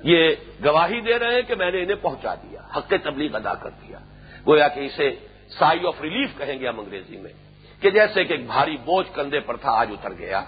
[0.02, 3.70] یہ گواہی دے رہے ہیں کہ میں نے انہیں پہنچا دیا، حق تبلیغ ادا کر
[3.70, 3.98] دیا۔
[4.46, 5.16] گویا کہ اسے
[5.58, 7.32] سائی آف ریلیف کہیں گے ہم انگریزی میں،
[7.80, 10.42] کہ جیسے کہ ایک بھاری بوجھ کندھے پر تھا، آج اتر گیا۔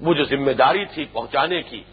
[0.00, 1.84] وہ جو ذمہ داری تھی پہنچانے کی۔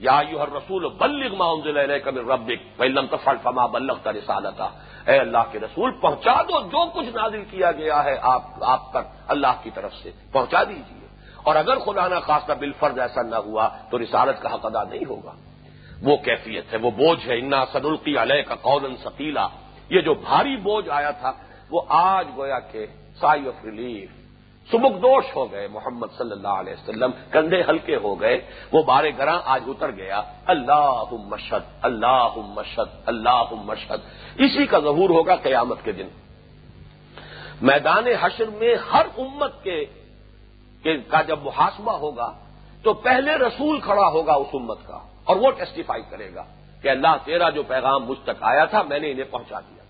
[0.00, 4.68] یا یو ہر رسول بلغ ماحول کبھی ربک پہلم تو فما بلغ کا رسالتا۔
[5.06, 9.08] اے اللہ کے رسول، پہنچا دو، جو کچھ نازل کیا گیا ہے آپ آپ تک
[9.28, 13.68] اللہ کی طرف سے پہنچا دیجیے اور اگر خدا نہ خاصہ بالفرض ایسا نہ ہوا،
[13.90, 15.32] تو رسالت کا حق ادا نہیں ہوگا۔
[16.02, 19.48] وہ کیفیت ہے، وہ بوجھ ہے۔ انا سدلقی علیہ کا قول سکیلا
[19.90, 21.32] یہ جو بھاری بوجھ آیا تھا،
[21.70, 22.86] وہ آج گویا کہ
[23.20, 24.10] سائی آف ریلیف
[24.68, 28.36] سبک دوش ہو گئے محمد صلی اللہ علیہ وسلم، کندھے ہلکے ہو گئے،
[28.72, 34.00] وہ بارے گراں آج اتر گیا۔ اللہ مشد اللہ مشد اللہ مشد
[34.44, 36.08] اسی کا ظہور ہوگا قیامت کے دن۔
[37.62, 39.84] میدان حشر میں ہر امت کے
[41.08, 42.30] کا جب محاسبہ ہوگا،
[42.84, 46.44] تو پہلے رسول کھڑا ہوگا اس امت کا، اور وہ ٹیسٹیفائی کرے گا
[46.82, 49.82] کہ اللہ تیرا جو پیغام مجھ تک آیا تھا، میں نے انہیں پہنچا دیا۔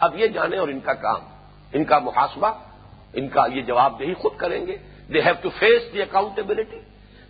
[0.00, 1.22] اب یہ جانے اور ان کا کام،
[1.72, 2.50] ان کا محاسبہ
[3.16, 4.76] ان کا یہ جواب دہی خود کریں گے.
[5.12, 6.80] They have to face the accountability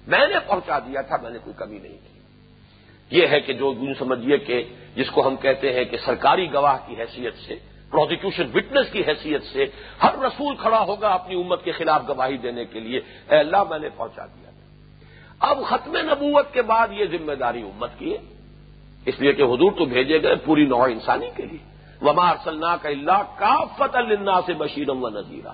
[0.06, 2.14] میں نے پہنچا دیا تھا، میں نے کوئی کمی نہیں کی.
[3.10, 4.62] یہ ہے کہ جو یوں سمجھیے کہ
[4.96, 7.54] جس کو ہم کہتے ہیں کہ سرکاری گواہ کی حیثیت سے
[7.90, 9.64] پروزیکیوشن وٹنس کی حیثیت سے
[10.02, 13.00] ہر رسول کھڑا ہوگا اپنی امت کے خلاف گواہی دینے کے لیے.
[13.30, 15.48] اے اللہ، میں نے پہنچا دیا تھا.
[15.48, 18.18] اب ختم نبوت کے بعد یہ ذمہ داری امت کی ہے.
[19.06, 21.62] اس لیے کہ حضور تو بھیجے گئے پوری نوع انسانی کے لیے.
[22.02, 25.52] ومار صلاح کا اللہ کا فتح اللہ سے بشیرم و نذیرہ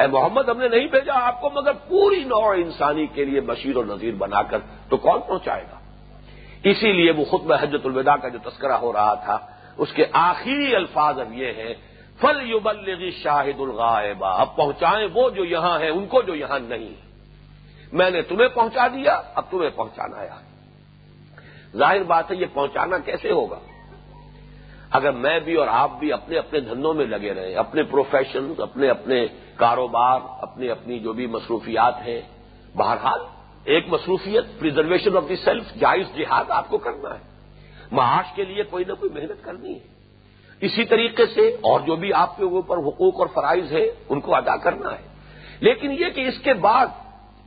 [0.00, 3.76] اے محمد، ہم نے نہیں بھیجا آپ کو، مگر پوری نوع انسانی کے لیے بشیر
[3.76, 4.58] و نذیر بنا کر
[4.88, 5.78] تو کون پہنچائے گا؟
[6.64, 9.38] اسی لیے وہ خطب حجت الوداع کا جو تذکرہ ہو رہا تھا،
[9.76, 11.74] اس کے آخری الفاظ اب یہ ہیں
[12.20, 12.58] فل یو
[13.22, 16.94] شاہد الغائبہ اب پہنچائیں وہ جو یہاں ہیں، ان کو جو یہاں نہیں۔
[17.92, 20.28] میں نے تمہیں پہنچا دیا، اب تمہیں پہنچانا ہے۔
[21.76, 23.58] ظاہر بات ہے، یہ پہنچانا کیسے ہوگا؟
[24.90, 28.88] اگر میں بھی اور آپ بھی اپنے اپنے دھندوں میں لگے رہے اپنے پروفیشن اپنے
[28.88, 29.26] اپنے
[29.56, 32.20] کاروبار، اپنی اپنی جو بھی مصروفیات ہیں،
[32.76, 33.20] بہرحال
[33.64, 37.30] ایک مصروفیت پرزرویشن آف دی سیلف جائز جہاد آپ کو کرنا ہے۔
[37.92, 40.00] معاش کے لیے کوئی نہ کوئی محنت کرنی ہے۔
[40.60, 44.34] اسی طریقے سے اور جو بھی آپ کے اوپر حقوق اور فرائض ہے ان کو
[44.34, 45.08] ادا کرنا ہے۔
[45.60, 46.86] لیکن یہ کہ اس کے بعد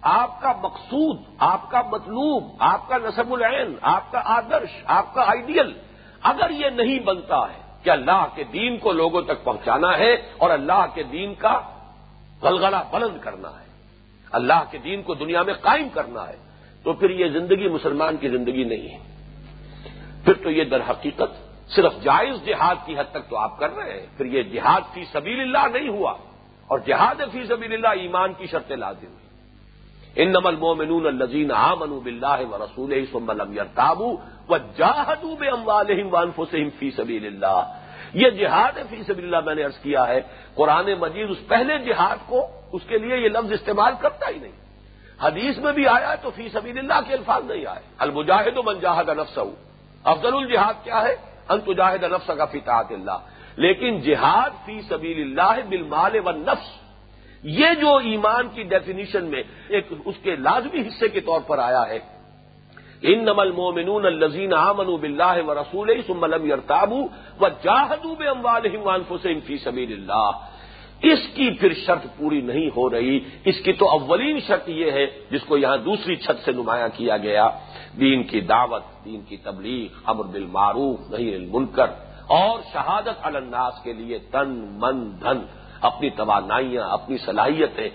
[0.02, 5.22] آپ کا مقصود، آپ کا مطلوب، آپ کا نصب العین، آپ کا آدرش، آپ کا
[5.22, 5.74] آئیڈیل
[6.24, 10.50] اگر یہ نہیں بنتا ہے کہ اللہ کے دین کو لوگوں تک پہنچانا ہے اور
[10.50, 11.60] اللہ کے دین کا
[12.42, 13.66] غلغلہ بلند کرنا ہے،
[14.32, 16.38] اللہ کے دین کو دنیا میں قائم کرنا ہے،
[16.86, 19.00] تو پھر یہ زندگی مسلمان کی زندگی نہیں ہے۔
[20.26, 21.32] پھر تو یہ در حقیقت
[21.76, 25.04] صرف جائز جہاد کی حد تک تو آپ کر رہے ہیں، پھر یہ جہاد فی
[25.12, 26.14] سبیل اللہ نہیں ہوا
[26.70, 29.22] اور جہاد فی سبیل اللہ ایمان کی شرط لازم ہوئی
[30.16, 32.94] ان نمل مومنون الزین آ منو بلّہ و رسول
[33.76, 34.16] تابو
[34.50, 37.80] و جاہدو بے اموالحم وانفسم فی سبیل اللہ
[38.14, 40.22] یہ جہاد فی سبیل اللہ میں نے ارض کیا ہے۔
[40.56, 44.52] قرآن مجید اس پہلے جہاد کو، اس کے لیے یہ لفظ استعمال کرتا ہی نہیں۔
[45.22, 49.10] حدیث میں بھی آیا تو فی سبیل اللہ کے الفاظ نہیں آئے۔ المجاہد و منجاہد
[49.10, 49.40] نفس
[50.04, 51.16] افضل الجہاد کیا ہے؟
[51.50, 53.18] انتجاہد نفس کا فطاط اللہ۔
[53.56, 56.84] لیکن جہاد فی سبیل اللہ بالمال و نفس
[57.44, 61.88] یہ جو ایمان کی ڈیفینیشن میں ایک اس کے لازمی حصے کے طور پر آیا
[61.88, 62.00] ہے
[63.04, 67.02] ان نمل مومنون الزین امن بلّہ و رسول سملم یرتابو
[67.42, 69.02] و جاہدو بے اموال
[69.48, 70.32] فی سبیل اللہ
[71.04, 73.20] اس کی پھر شرط پوری نہیں ہو رہی.
[73.46, 77.18] اس کی تو اولین شرط یہ ہے جس کو یہاں دوسری چھت سے نمایاں کیا
[77.18, 77.48] گیا.
[78.00, 81.90] دین کی دعوت، دین کی تبلیغ، امر بالمعروف نہیں المنکر،
[82.32, 84.50] اور شہادت الناس کے لیے تن،
[84.82, 85.40] من، دھن،
[85.90, 87.90] اپنی توانائیاں، اپنی صلاحیتیں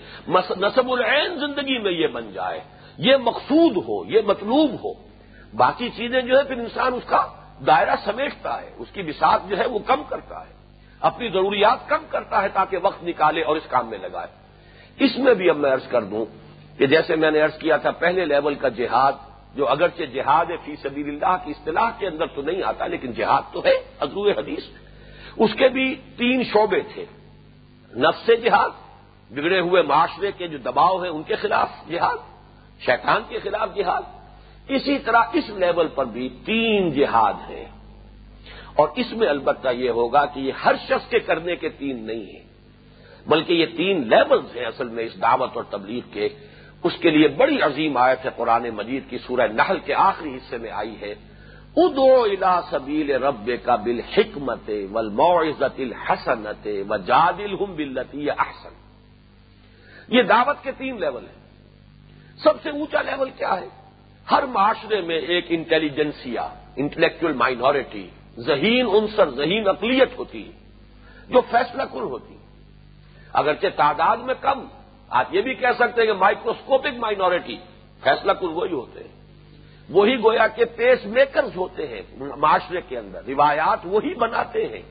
[0.57, 2.59] نصب العین زندگی میں یہ بن جائے.
[2.99, 4.93] یہ مقصود ہو، یہ مطلوب ہو۔
[5.57, 7.27] باقی چیزیں جو ہے پھر انسان اس کا
[7.67, 10.53] دائرہ سمیٹتا ہے، اس کی بساط جو ہے وہ کم کرتا ہے۔
[10.99, 14.27] اپنی ضروریات کم کرتا ہے تاکہ وقت نکالے اور اس کام میں لگائے۔
[15.05, 16.25] اس میں بھی اب میں عرض کر دوں
[16.77, 19.13] کہ جیسے میں نے عرض کیا تھا، پہلے لیول کا جہاد،
[19.55, 23.41] جو اگرچہ جہاد فی سبیل اللہ کی اصطلاح کے اندر تو نہیں آتا، لیکن جہاد
[23.53, 24.63] تو ہے، عزو حدیث۔
[25.37, 27.05] اس کے بھی تین شعبے تھے۔
[27.95, 28.69] نفس جہاد،
[29.31, 32.38] بگڑے ہوئے معاشرے کے جو دباؤ ہیں، ان کے خلاف جہاد۔
[32.85, 34.01] شیطان کے خلاف جہاد۔
[34.67, 37.65] اسی طرح اس لیول پر بھی تین جہاد ہیں۔
[38.75, 42.25] اور اس میں البتہ یہ ہوگا کہ یہ ہر شخص کے کرنے کے تین نہیں
[42.25, 42.43] ہیں،
[43.27, 46.29] بلکہ یہ تین لیولز ہیں اصل میں اس دعوت اور تبلیغ کے۔
[46.83, 50.57] اس کے لیے بڑی عظیم آیت ہے قرآن مجید کی سورہ نحل کے آخری حصے
[50.57, 51.15] میں آئی ہے۔
[51.75, 58.73] ادو الا سبیل رب کا بل حکمت ول معزت الحسنت و جادل ہم بلتی احسن۔
[60.07, 61.38] یہ دعوت کے تین لیول ہیں۔
[62.43, 63.67] سب سے اونچا لیول کیا ہے؟
[64.31, 70.51] ہر معاشرے میں ایک انٹیلیجنسیا انٹلیکچل مائنورٹی ذہین عنصر، ذہین اقلیت ہوتی ہے،
[71.29, 72.37] جو فیصلہ کن ہوتی
[73.33, 74.65] اگرچہ تعداد میں کم،
[75.09, 77.57] آپ یہ بھی کہہ سکتے ہیں کہ مائکروسکوپک مائنورٹی
[78.03, 79.19] فیصلہ کن وہی ہوتے ہیں۔
[79.89, 84.81] وہی گویا کے پیس میکرز ہوتے ہیں معاشرے کے اندر، روایات وہی بناتے ہیں۔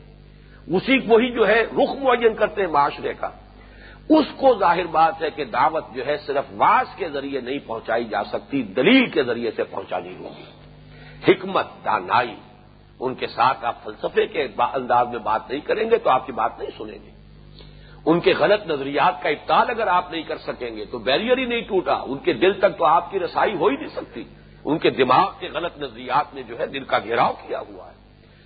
[0.67, 3.31] اسی وہی جو ہے رخ معین کرتے ہیں معاشرے کا۔
[4.09, 8.05] اس کو ظاہر بات ہے کہ دعوت جو ہے صرف واس کے ذریعے نہیں پہنچائی
[8.05, 10.45] جا سکتی، دلیل کے ذریعے سے پہنچانی ہوگی۔
[11.29, 12.35] حکمت، دانائی،
[13.01, 16.33] ان کے ساتھ آپ فلسفے کے انداز میں بات نہیں کریں گے تو آپ کی
[16.33, 17.11] بات نہیں سنیں گے۔
[18.07, 21.45] ان کے غلط نظریات کا ابتال اگر آپ نہیں کر سکیں گے تو بیریئر ہی
[21.45, 24.25] نہیں ٹوٹا۔ ان کے دل تک تو آپ کی رسائی ہو ہی نہیں سکتی۔
[24.65, 27.95] ان کے دماغ کے غلط نظریات نے جو ہے دل کا گھیراؤ کیا ہوا ہے۔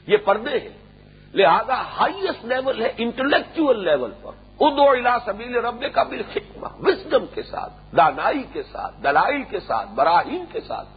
[0.07, 1.03] یہ پردے ہیں۔
[1.35, 6.23] لہذا ہائیسٹ لیول ہے انٹلیکچل لیول پر۔ ادو الا سبیل رب کا بل
[6.83, 10.89] وزڈم کے ساتھ، دانائی کے ساتھ، دلائی کے ساتھ، براہین کے ساتھ۔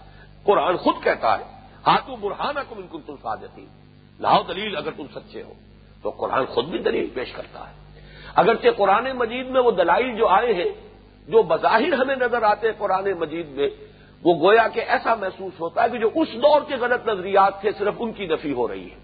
[0.43, 1.43] قرآن خود کہتا ہے،
[1.87, 3.65] ہاتھوں برہانہ کو بالکل تم فادتی
[4.19, 5.53] لاؤ دلیل اگر تم سچے ہو۔
[6.01, 7.99] تو قرآن خود بھی دلیل پیش کرتا ہے۔
[8.35, 10.89] اگرچہ قرآن مجید میں وہ دلائل جو آئے ہیں،
[11.27, 13.69] جو بظاہر ہمیں نظر آتے ہیں قرآن مجید میں،
[14.23, 17.71] وہ گویا کہ ایسا محسوس ہوتا ہے کہ جو اس دور کے غلط نظریات تھے،
[17.71, 18.95] صرف ان کی نفی ہو رہی ہے۔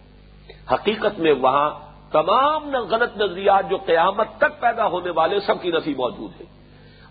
[0.73, 5.93] حقیقت میں وہاں تمام غلط نظریات جو قیامت تک پیدا ہونے والے سب کی نفی
[5.93, 6.45] موجود ہے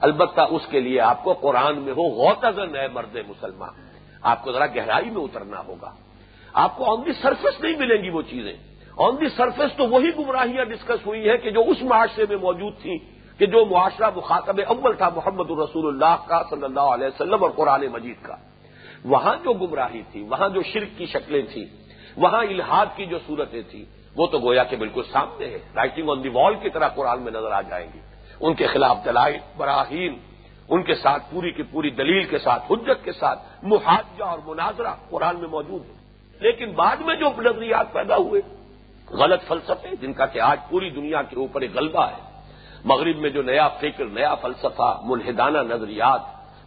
[0.00, 3.90] البتہ اس کے لیے آپ کو قرآن میں ہو غوط نئے مرد مسلمان۔
[4.22, 5.90] آپ کو ذرا گہرائی میں اترنا ہوگا۔
[6.52, 8.52] آپ کو آن دی سرفس نہیں ملیں گی وہ چیزیں۔
[8.96, 12.72] آن دی سرفیس تو وہی گمراہیاں ڈسکس ہوئی ہیں کہ جو اس معاشرے میں موجود
[12.82, 12.98] تھیں،
[13.38, 17.50] کہ جو معاشرہ مخاطب اول تھا محمد الرسول اللہ کا صلی اللہ علیہ وسلم اور
[17.50, 18.36] قرآن مجید کا۔
[19.04, 21.64] وہاں جو گمراہی تھی، وہاں جو شرک کی شکلیں تھیں،
[22.16, 26.24] وہاں الحاد کی جو صورتیں تھیں وہ تو گویا کہ بالکل سامنے ہے۔ رائٹنگ آن
[26.24, 28.00] دی وال کی طرح قرآن میں نظر آ جائیں گی۔
[28.40, 30.18] ان کے خلاف دلائل، براہین،
[30.68, 34.94] ان کے ساتھ پوری کی پوری دلیل کے ساتھ، حجت کے ساتھ، محاجہ اور مناظرہ
[35.10, 35.94] قرآن میں موجود ہے۔
[36.40, 38.40] لیکن بعد میں جو نظریات پیدا ہوئے،
[39.10, 42.30] غلط فلسفے، جن کا کہ آج پوری دنیا کے اوپر ایک غلبہ ہے۔
[42.84, 46.20] مغرب میں جو نیا فکر، نیا فلسفہ ملحدانہ نظریات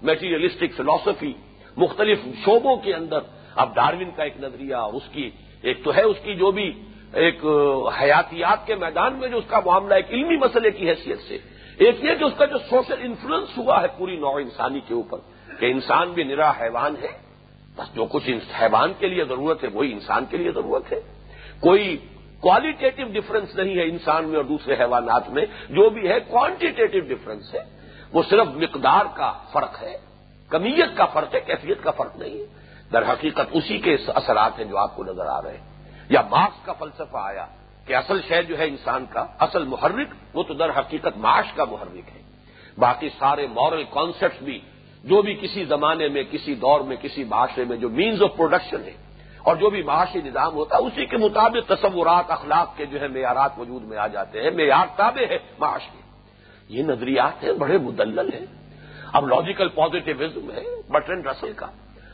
[0.04, 1.34] میٹیریلسٹک فلاسفی
[1.78, 3.20] مختلف شعبوں کے اندر،
[3.56, 7.46] اب ڈاروین کا ایک نظریہ اس کی، ایک تو ہے اس کی جو بھی ایک
[8.02, 11.38] حیاتیات کے میدان میں جو اس کا معاملہ ایک علمی مسئلے کی حیثیت سے،
[11.78, 15.20] ایک یہ کہ اس کا جو سوشل انفلوئنس ہوا ہے پوری نو انسانی کے اوپر،
[15.60, 17.12] کہ انسان بھی نرا حیوان ہے،
[17.76, 18.30] بس جو کچھ
[18.62, 21.00] حیوان کے لیے ضرورت ہے وہی انسان کے لیے ضرورت ہے۔
[21.60, 21.98] کوئی
[22.40, 27.54] کوالٹیٹو ڈفرنس نہیں ہے انسان میں اور دوسرے حیوانات میں، جو بھی ہے کوانٹیٹیو ڈفرنس
[27.56, 27.64] ہے۔
[28.14, 29.98] وہ صرف مقدار کا فرق ہے،
[30.50, 32.46] کمیت کا فرق ہے، کیفیت کا فرق نہیں ہے۔
[32.94, 35.73] در حقیقت اسی کے اثرات ہیں جو آپ کو نظر آ رہے ہیں۔
[36.14, 37.46] یا مارکس کا فلسفہ آیا
[37.86, 41.66] کہ اصل شے جو ہے انسان کا، اصل محرک، وہ تو در حقیقت معاش کا
[41.66, 42.22] محرک ہے۔
[42.78, 44.60] باقی سارے مورل کانسیپٹس بھی،
[45.04, 48.84] جو بھی کسی زمانے میں، کسی دور میں، کسی معاشرے میں جو مینز آف پروڈکشن
[48.84, 48.94] ہے،
[49.40, 53.08] اور جو بھی معاشی نظام ہوتا ہے اسی کے مطابق تصورات، اخلاق کے جو ہے
[53.08, 56.02] معیارات وجود میں آ جاتے ہیں، معیار تابع ہے معاش کے۔
[56.68, 58.46] یہ نظریات ہیں، بڑے مدلل ہیں۔
[59.14, 61.68] اب لاجیکل پازیٹیوزم ہے بٹرن رسل کا۔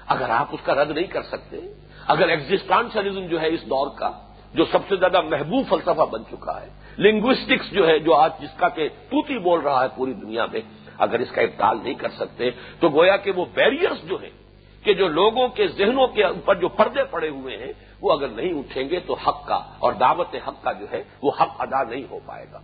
[0.09, 1.57] اگر آپ اس کا رد نہیں کر سکتے،
[2.07, 4.11] اگر ایگزٹانسلزم جو ہے اس دور کا،
[4.53, 8.57] جو سب سے زیادہ محبوب فلسفہ بن چکا ہے لنگوسٹکس جو ہے، جو آج جس
[8.57, 10.61] کا کہ توتی بول رہا ہے پوری دنیا میں،
[10.97, 14.29] اگر اس کا ابتال نہیں کر سکتے، تو گویا کہ وہ بیریئرز جو ہیں،
[14.83, 18.53] کہ جو لوگوں کے ذہنوں کے اوپر جو پردے پڑے ہوئے ہیں، وہ اگر نہیں
[18.53, 22.03] اٹھیں گے تو حق کا اور دعوت حق کا جو ہے، وہ حق ادا نہیں
[22.11, 22.59] ہو پائے گا۔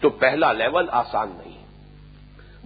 [0.00, 1.65] تو پہلا لیول آسان نہیں ہے۔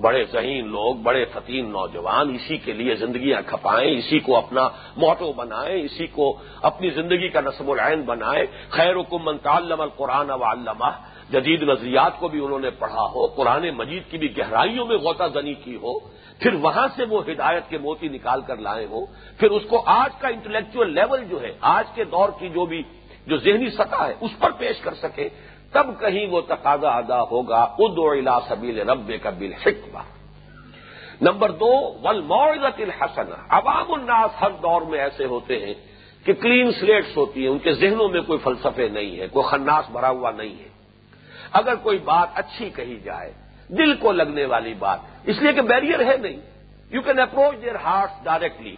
[0.01, 5.33] بڑے ذہین لوگ، بڑے فتین نوجوان، اسی کے لیے زندگیاں کھپائیں، اسی کو اپنا موٹو
[5.33, 10.91] بنائیں، اسی کو اپنی زندگی کا نصب العین بنائیں۔ خیر حکم منطالم القرآن و علامہ
[11.33, 15.25] جدید نظریات کو بھی انہوں نے پڑھا ہو، قرآن مجید کی بھی گہرائیوں میں غوطہ
[15.35, 15.99] زنی کی ہو،
[16.41, 19.07] پھر وہاں سے وہ ہدایت کے موتی نکال کر لائے ہوں
[19.39, 22.83] پھر اس کو آج کا انٹلیکچل لیول جو ہے، آج کے دور کی جو بھی،
[23.27, 25.29] جو ذہنی سطح ہے، اس پر پیش کر سکے۔
[25.73, 29.53] تب کہیں وہ تقاضا ادا ہوگا اد و الا سبیل رب کا بل
[31.21, 32.33] نمبر دو ول
[32.79, 35.75] الحسن عوام الناس ہر دور میں ایسے ہوتے ہیں
[36.25, 39.91] کہ کلین سلیٹس ہوتی ہیں، ان کے ذہنوں میں کوئی فلسفے نہیں ہے، کوئی خناس
[39.91, 40.69] بھرا ہوا نہیں ہے۔
[41.53, 43.33] اگر کوئی بات اچھی کہی جائے،
[43.69, 46.37] دل کو لگنے والی بات، اس لیے کہ بیریئر ہے نہیں۔
[46.91, 48.77] You can approach their heart directly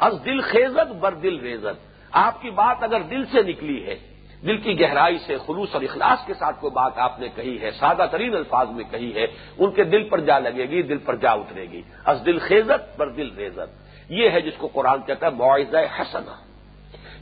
[0.00, 4.56] ہر دل خیزت، بر دل ریزت۔ آپ کی بات اگر دل سے نکلی ہے دل
[4.56, 8.06] کی گہرائی سے خلوص اور اخلاص کے ساتھ کوئی بات آپ نے کہی ہے، سادہ
[8.10, 9.26] ترین الفاظ میں کہی ہے،
[9.58, 12.98] ان کے دل پر جا لگے گی، دل پر جا اترے گی۔ از دل خیزت
[12.98, 16.32] بر دل ریزت۔ یہ ہے جس کو قرآن کہتا ہے معاوضہ حسنا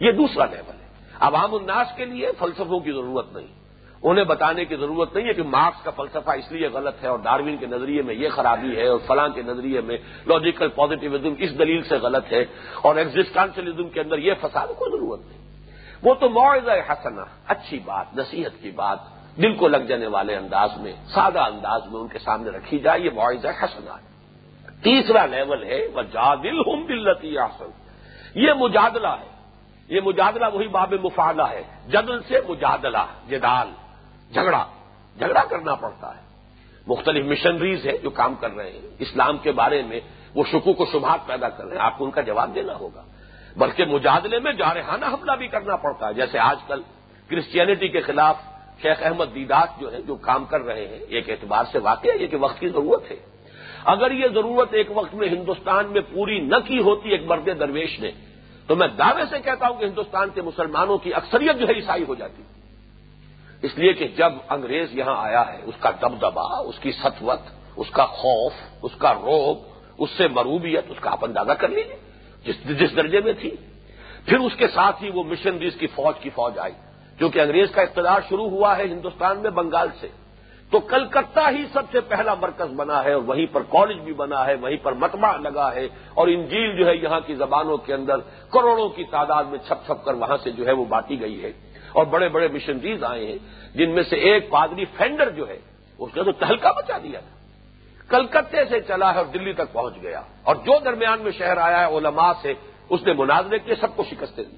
[0.01, 0.87] یہ دوسرا لیول ہے۔
[1.21, 3.47] عوام الناس کے لیے فلسفوں کی ضرورت نہیں۔
[4.03, 7.19] انہیں بتانے کی ضرورت نہیں ہے کہ مارکس کا فلسفہ اس لیے غلط ہے اور
[7.19, 9.97] ڈاروین کے نظریے میں یہ خرابی ہے اور فلاں کے نظریے میں
[10.27, 12.45] لاجیکل پازیٹیوزم اس دلیل سے غلط ہے
[12.83, 15.44] اور ایگزٹانشلزم کے اندر یہ فساد کو ضرورت نہیں۔
[16.05, 18.99] وہ تو معاوضہ حسنا اچھی بات، نصیحت کی بات،
[19.37, 23.01] دل کو لگ جانے والے انداز میں، سادہ انداز میں ان کے سامنے رکھی جائے،
[23.01, 23.97] یہ معاوضہ حسنا
[24.83, 27.71] تیسرا لیول ہے وہ جادل ہوں بلتی آسن
[28.35, 29.35] یہ مجادلہ ہے۔
[29.89, 33.69] یہ مجادلہ وہی باب مفادہ ہے۔ جدل سے مجادلہ، جدال،
[34.33, 34.67] جھگڑا۔
[35.19, 36.21] جھگڑا کرنا پڑتا ہے۔
[36.87, 40.01] مختلف مشنریز ہیں جو کام کر رہے ہیں۔ اسلام کے بارے میں
[40.35, 43.03] وہ شکوک و شبہات پیدا کر رہے ہیں۔ آپ کو ان کا جواب دینا ہوگا۔
[43.57, 46.83] بلکہ مجادلے میں جارحانہ حملہ بھی کرنا پڑتا ہے۔ جیسے آج کل
[47.29, 48.37] کرسچینٹی کے خلاف
[48.83, 52.23] شیخ احمد دیدات جو ہے جو کام کر رہے ہیں، ایک اعتبار سے واقع ہے
[52.23, 53.17] یہ کہ وقت کی ضرورت ہے۔
[53.85, 58.01] اگر یہ ضرورت ایک وقت میں ہندوستان میں پوری نہ کی ہوتی ایک مرد درویش
[58.01, 58.11] نے،
[58.67, 62.05] تو میں دعوے سے کہتا ہوں کہ ہندوستان کے مسلمانوں کی اکثریت جو ہے، عیسائی
[62.09, 62.43] ہو جاتی۔
[63.63, 67.41] اس لیے کہ جب انگریز یہاں آیا ہے، اس کا دبدبا اس کی سطوت
[67.77, 69.59] اس کا خوف، اس کا روب،
[69.99, 71.97] اس سے مروبیت، اس کا آپ اندازہ کر لیجیے
[72.45, 73.51] جس جس درجے میں تھی۔
[74.27, 76.73] پھر اس کے ساتھ ہی وہ مشنریز کی فوج کی فوج آئی۔
[77.19, 80.09] کیونکہ انگریز کا اقتدار شروع ہوا ہے ہندوستان میں بنگال سے۔
[80.71, 84.47] تو کلکتہ ہی سب سے پہلا مرکز بنا ہے اور وہیں پر کالج بھی بنا
[84.47, 88.17] ہے، وہیں پر متبع لگا ہے۔ اور انجیل جو ہے یہاں کی زبانوں کے اندر
[88.51, 91.53] کروڑوں کی تعداد میں چھپ چھپ کر وہاں سے جو ہے وہ بانٹی گئی ہے۔
[91.93, 93.39] اور بڑے بڑے مشنریز آئے ہیں،
[93.75, 95.59] جن میں سے ایک پادری فینڈر جو ہے،
[95.99, 97.44] اس نے تو تہلکا بچا دیا تھا۔
[98.09, 101.89] کلکتے سے چلا ہے اور دلی تک پہنچ گیا۔ اور جو درمیان میں شہر آیا
[101.89, 102.55] ہے، علماء سے
[102.89, 104.57] اس نے مناظرے کیے، سب کو شکستیں دی۔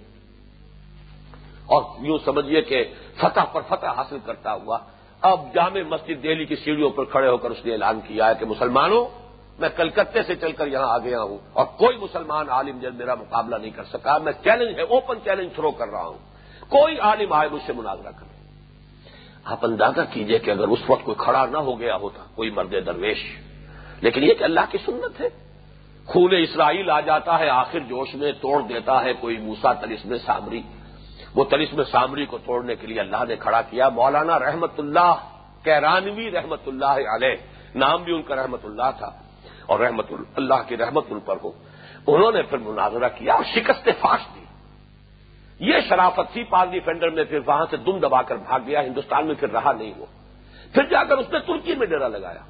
[1.67, 4.79] اور یوں سمجھیے کہ فتح پر فتح حاصل کرتا ہوا،
[5.21, 8.33] اب جامع مسجد دہلی کی سیڑھیوں پر کھڑے ہو کر اس نے اعلان کیا ہے
[8.39, 9.07] کہ مسلمانوں،
[9.59, 13.15] میں کلکتے سے چل کر یہاں آ گیا ہوں اور کوئی مسلمان عالم جب میرا
[13.15, 16.19] مقابلہ نہیں کر سکا، میں چیلنج ہے اوپن چیلنج تھرو کر رہا ہوں۔
[16.69, 18.36] کوئی عالم آئے مجھ سے مناظرہ کرے۔
[19.47, 22.75] آپ اندازہ کیجیے کہ اگر اس وقت کوئی کھڑا نہ ہو گیا ہوتا، کوئی مرد
[22.87, 23.19] درویش۔
[24.01, 25.29] لیکن یہ کہ اللہ کی سنت ہے۔
[26.07, 30.63] خون اسرائیل آ جاتا ہے، آخر جوش میں توڑ دیتا ہے کوئی موسا تلسم سامری۔
[31.35, 35.15] وہ تلسم سامری کو توڑنے کے لیے اللہ نے کھڑا کیا۔ مولانا رحمت اللہ،
[35.65, 37.37] کیرانوی رحمت اللہ علیہ،
[37.75, 39.11] نام بھی ان کا رحمت اللہ تھا۔
[39.67, 40.07] اور رحمت
[40.37, 41.53] اللہ کی رحمت ان پر ہو۔
[42.07, 44.46] انہوں نے پھر مناظرہ کیا اور شکست فاش دی۔
[45.61, 49.27] یہ شرافت تھی پار ڈیفینڈر میں پھر وہاں سے دم دبا کر بھاگ گیا، ہندوستان
[49.27, 50.07] میں پھر رہا نہیں وہ۔
[50.75, 52.41] پھر جا کر اس نے ترکی میں ڈیرا لگایا۔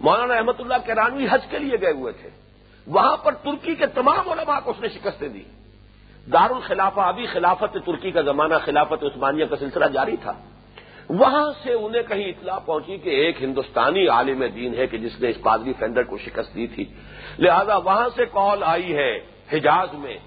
[0.00, 2.30] مولانا احمد اللہ کیرانوی حج کے لیے گئے ہوئے تھے۔
[2.86, 5.42] وہاں پر ترکی کے تمام علماء کو اس نے شکستیں دی۔
[6.32, 10.32] دار الخلافہ ابھی خلافت ترکی کا زمانہ، خلافت عثمانیہ کا سلسلہ جاری تھا۔
[11.08, 15.28] وہاں سے انہیں کہیں اطلاع پہنچی کہ ایک ہندوستانی عالم دین ہے کہ جس نے
[15.28, 16.84] اس پادری فینڈر کو شکست دی تھی۔
[17.38, 19.18] لہذا وہاں سے کال آئی ہے
[19.52, 20.18] حجاز میں۔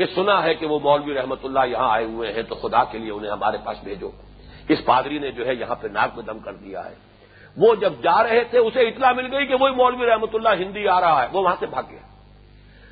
[0.00, 2.98] کہ سنا ہے کہ وہ مولوی رحمت اللہ یہاں آئے ہوئے ہیں، تو خدا کے
[2.98, 4.10] لیے انہیں ہمارے پاس بھیجو۔
[4.68, 6.94] اس پادری نے جو ہے یہاں پہ ناک میں دم کر دیا ہے۔
[7.56, 10.88] وہ جب جا رہے تھے، اسے اطلاع مل گئی کہ وہی مولوی رحمت اللہ ہندی
[10.88, 11.98] آ رہا ہے۔ وہ وہاں سے بھاگ گیا۔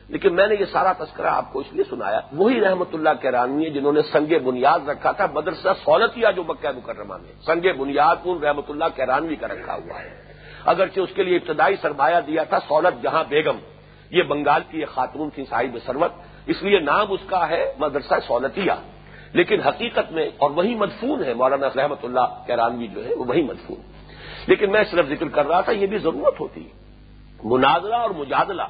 [0.08, 3.30] لیکن میں نے یہ سارا تذکرہ آپ کو اس لیے سنایا، وہی رحمت اللہ کے
[3.30, 8.16] رانی جنہوں نے سنگ بنیاد رکھا تھا، مدرسہ سہولتیا جو مکہ مکرمہ میں۔ سنگ بنیاد
[8.24, 10.22] ان رحمت اللہ کیرانوی کا رکھا ہوا ہے۔
[10.64, 13.56] اگرچہ اس کے لیے ابتدائی سرمایہ دیا تھا، سولت جہاں بیگم،
[14.10, 18.14] یہ بنگال کی ایک خاتون تھی، صاحب سروت۔ اس لیے نام اس کا ہے مدرسہ
[18.26, 18.74] سولتیا
[19.32, 23.42] لیکن حقیقت میں اور وہی مدفون ہے، مولانا رحمت اللہ کیرانوی جو ہے وہ وہی
[23.42, 23.76] مدفون۔
[24.46, 26.70] لیکن میں صرف ذکر کر رہا تھا، یہ بھی ضرورت ہوتی ہے۔
[27.44, 28.62] مناظرہ اور مجادلہ،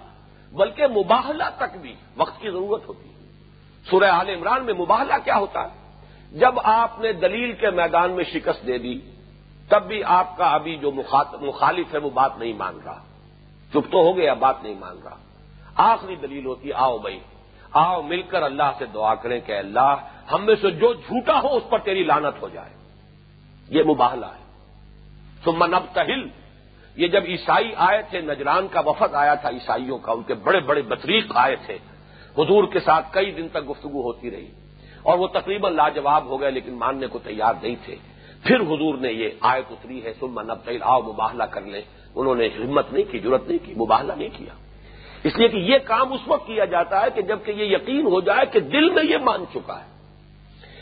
[0.53, 3.15] بلکہ مباہلہ تک بھی وقت کی ضرورت ہوتی ہے۔
[3.91, 6.01] سورہ عال عمران میں مباہلہ کیا ہوتا ہے؟
[6.33, 9.01] جب آپ نے دلیل کے میدان میں شکست دے دی،
[9.69, 10.93] تب بھی آپ کا ابھی جو
[11.41, 13.03] مخالف ہے وہ بات نہیں مان رہا۔
[13.71, 15.17] چپ تو ہو گیا بات نہیں مان رہا۔
[15.77, 17.19] آخری دلیل ہوتی آؤ بھائی
[17.73, 19.97] آؤ مل کر اللہ سے دعا کریں کہ اللہ،
[20.33, 22.71] ہم میں سے جو جھوٹا ہو اس پر تیری لانت ہو جائے۔
[23.69, 24.45] یہ مباہلہ ہے۔
[25.45, 26.29] سمن اب تہل
[26.97, 30.61] یہ جب عیسائی آئے تھے، نجران کا وفد آیا تھا عیسائیوں کا، ان کے بڑے
[30.61, 31.75] بڑے بطریق آئے تھے۔
[32.39, 34.49] حضور کے ساتھ کئی دن تک گفتگو ہوتی رہی۔
[35.03, 37.97] اور وہ تقریباً لاجواب ہو گئے، لیکن ماننے کو تیار نہیں تھے۔
[38.45, 41.83] پھر حضور نے یہ آیت اتری ہے سن نب تیل آؤ مباہلہ کر لیں۔
[42.15, 44.68] انہوں نے ہمت نہیں کی ضرورت نہیں کی، مباہلہ نہیں کیا۔
[45.25, 48.21] اس لیے کہ یہ کام اس وقت کیا جاتا ہے کہ جبکہ یہ یقین ہو
[48.21, 49.99] جائے کہ دل میں یہ مان چکا ہے۔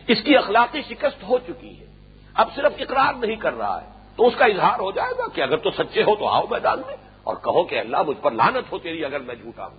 [0.08, 1.86] اس کی اخلاقی شکست ہو چکی ہے۔
[2.34, 5.40] اب صرف اقرار نہیں کر رہا ہے۔ تو اس کا اظہار ہو جائے گا کہ
[5.40, 8.72] اگر تو سچے ہو تو آؤ میدان میں اور کہو کہ اللہ مجھ پر لانت
[8.72, 9.76] ہو تیری اگر میں جھوٹا ہوں۔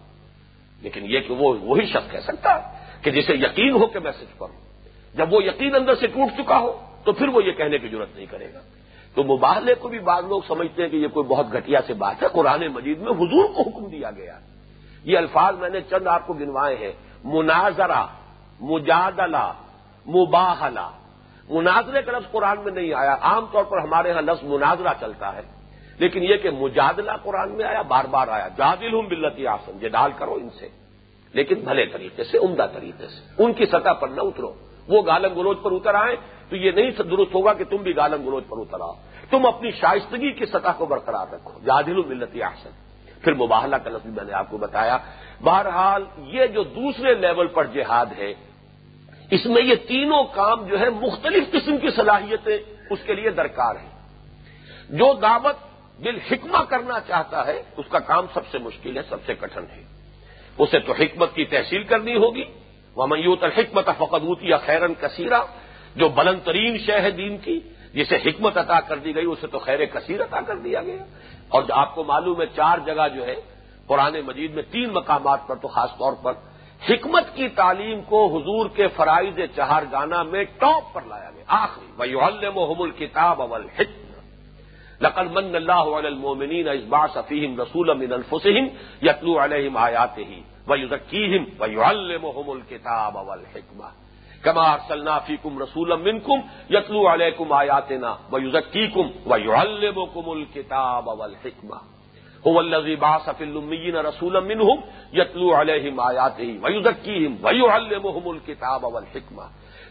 [0.82, 4.12] لیکن یہ کہ وہ وہی شخص کہہ سکتا ہے کہ جسے یقین ہو کہ میں
[4.12, 4.62] سچ پر ہوں۔
[5.16, 8.16] جب وہ یقین اندر سے ٹوٹ چکا ہو تو پھر وہ یہ کہنے کی ضرورت
[8.16, 8.60] نہیں کرے گا۔
[9.18, 12.24] تو مباہلے کو بھی بعض لوگ سمجھتے ہیں کہ یہ کوئی بہت گھٹیا سے بات
[12.24, 14.40] ہے، قرآن مجید میں حضور کو حکم دیا گیا
[15.04, 16.92] یہ الفاظ میں نے چند آپ کو گنوائے ہیں۔
[17.24, 18.06] مناظرہ،
[18.60, 19.54] مجادلہ،
[20.08, 20.90] مباہلہ۔
[21.50, 25.36] مناظرے کا لفظ قرآن میں نہیں آیا۔ عام طور پر ہمارے ہاں لفظ مناظرہ چلتا
[25.36, 25.42] ہے۔
[25.98, 30.12] لیکن یہ کہ مجادلہ قرآن میں آیا، بار بار آیا۔ جادل ہوں بلتی آسن ڈال
[30.18, 30.70] کرو ان سے۔
[31.34, 34.54] لیکن بھلے طریقے سے، عمدہ طریقے سے۔ ان کی سطح پر نہ اترو۔
[34.88, 36.16] وہ گالم گلوچ پر اتر آئے
[36.50, 38.94] تو یہ نہیں درست ہوگا کہ تم بھی گالم گلوچ پر اتر آؤ۔
[39.30, 42.70] تم اپنی شائستگی کی سطح کو برقرار رکھو۔ جادل ملتی آسن
[43.24, 44.98] پھر مباہلہ کا لفظ میں نے آپ کو بتایا۔
[45.44, 48.34] بہرحال یہ جو دوسرے لیول پر جہاد ہے،
[49.32, 52.58] اس میں یہ تینوں کام جو ہے مختلف قسم کی صلاحیتیں
[52.90, 53.90] اس کے لیے درکار ہیں۔
[54.90, 55.56] جو دعوت
[56.04, 56.20] دل
[56.70, 59.84] کرنا چاہتا ہے، اس کا کام سب سے مشکل ہے، سب سے کٹن ہے۔
[60.58, 62.44] اسے تو حکمت کی تحصیل کرنی ہوگی۔
[62.96, 65.42] وہ میوت الحکمت فقدوت یا خیرن کثیرہ
[65.98, 67.60] جو بلند ترین شہ ہے دین کی،
[67.94, 71.04] جسے حکمت عطا کر دی گئی، اسے تو خیر کثیر عطا کر دیا گیا۔
[71.50, 73.36] اور آپ کو معلوم ہے، چار جگہ جو ہے
[73.88, 76.34] پرانے مجید میں تین مقامات پر، تو خاص طور پر
[76.90, 82.14] حکمت کی تعلیم کو حضور کے فرائض چہار گانا میں ٹاپ پر لایا گیا۔ آخری
[82.14, 84.06] وہ الم الکتاب اول حکم
[85.02, 88.68] لقل من اللہ المومنین ازبا صفیم رسول امن الفسم
[89.06, 93.90] یتلو علیہم آیات ہی وہ یوزکیم و الکتاب اول حکمہ
[94.42, 98.38] کما سلنافی کم رسول امن کم یتلو علیہ کم آیات نا و
[98.94, 101.76] کم و یو الم الکتاب اول حکمہ
[102.46, 104.80] الزی باصف المین رسول منہم
[105.14, 109.42] یتلو علیہم آیات ہی ویوزکیم ویعلمہم الکتاب والحکمہ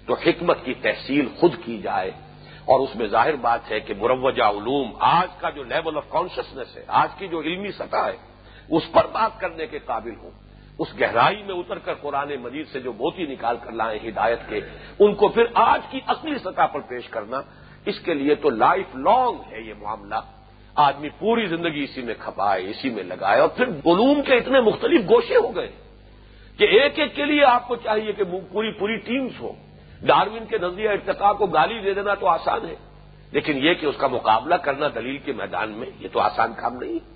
[0.06, 2.10] تو حکمت کی تحصیل خود کی جائے.
[2.64, 6.76] اور اس میں ظاہر بات ہے کہ مروجہ علوم آج کا جو لیول آف کانشیسنیس
[6.76, 8.16] ہے، آج کی جو علمی سطح ہے،
[8.68, 10.30] اس پر بات کرنے کے قابل ہوں۔
[10.78, 14.60] اس گہرائی میں اتر کر قرآن مجید سے جو موتی نکال کر لائیں ہدایت کے،
[14.98, 17.40] ان کو پھر آج کی اصلی سطح پر پیش کرنا،
[17.86, 20.20] اس کے لیے تو لائف لانگ ہے یہ معاملہ۔
[20.76, 25.08] آدمی پوری زندگی اسی میں کھپائے، اسی میں لگائے، اور پھر علوم کے اتنے مختلف
[25.08, 25.70] گوشے ہو گئے
[26.58, 29.52] کہ ایک ایک کے لیے آپ کو چاہیے کہ پوری پوری ٹیمز ہو
[30.02, 32.74] ڈاروین کے نظریہ ارتقا کو گالی دے دینا تو آسان ہے،
[33.32, 36.76] لیکن یہ کہ اس کا مقابلہ کرنا دلیل کے میدان میں، یہ تو آسان کام
[36.76, 37.15] نہیں۔ ہے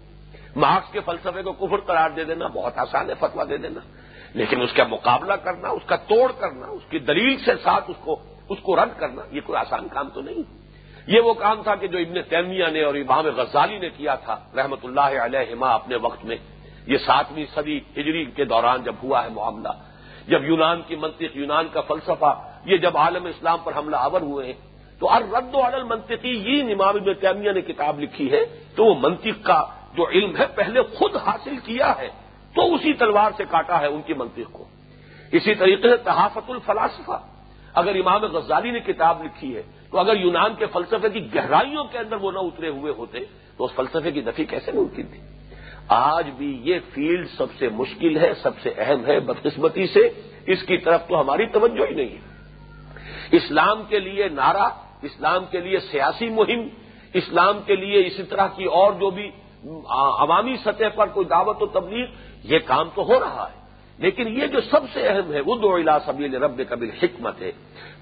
[0.56, 3.80] مارکس کے فلسفے کو کفر قرار دے دینا بہت آسان ہے فتوا دے دینا۔
[4.34, 7.96] لیکن اس کا مقابلہ کرنا، اس کا توڑ کرنا، اس کی دلیل سے ساتھ اس
[8.00, 8.16] کو
[8.48, 10.42] اس کو رد کرنا، یہ کوئی آسان کام تو نہیں۔
[11.06, 14.38] یہ وہ کام تھا کہ جو ابن تیمیہ نے اور امام غزالی نے کیا تھا،
[14.56, 16.36] رحمت اللہ علیہ اپنے وقت میں۔
[16.86, 19.68] یہ ساتویں صدی ہجری کے دوران جب ہوا ہے معاملہ،
[20.28, 24.46] جب یونان کی منطق، یونان کا فلسفہ، یہ جب عالم اسلام پر حملہ آور ہوئے
[24.46, 24.60] ہیں،
[24.98, 28.84] تو ار رد و عدل منطقی یہ امام ابن تیمیہ نے کتاب لکھی ہے، تو
[28.84, 29.64] وہ منطق کا
[29.96, 32.08] جو علم ہے پہلے خود حاصل کیا ہے،
[32.54, 34.64] تو اسی تلوار سے کاٹا ہے ان کی منطق کو۔
[35.32, 37.20] اسی طریقے سے تحافت الفلاسفہ۔
[37.74, 41.98] اگر امام غزالی نے کتاب لکھی ہے، تو اگر یونان کے فلسفے کی گہرائیوں کے
[41.98, 43.18] اندر وہ نہ اترے ہوئے ہوتے،
[43.56, 45.20] تو اس فلسفے کی نفی کیسے ممکن تھی؟
[45.88, 50.08] آج بھی یہ فیلڈ سب سے مشکل ہے، سب سے اہم ہے بدقسمتی سے۔
[50.46, 52.18] اس کی طرف تو ہماری توجہ ہی نہیں ہے۔
[53.32, 54.68] اسلام کے لیے نعرہ،
[55.02, 56.68] اسلام کے لیے سیاسی مہم،
[57.14, 59.30] اسلام کے لیے اسی طرح کی اور جو بھی
[59.88, 62.06] عوامی سطح پر کوئی دعوت و تبلیغ،
[62.44, 63.60] یہ کام تو ہو رہا ہے۔
[63.98, 67.52] لیکن یہ جو سب سے اہم ہے وہ دو الا سبیل رب قبل حکمت ہے۔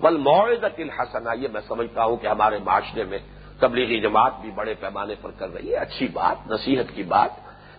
[0.01, 3.19] بل معدت الحسنا یہ میں سمجھتا ہوں کہ ہمارے معاشرے میں
[3.61, 7.31] تبلیغی جماعت بھی بڑے پیمانے پر کر رہی ہے۔ اچھی بات، نصیحت کی بات،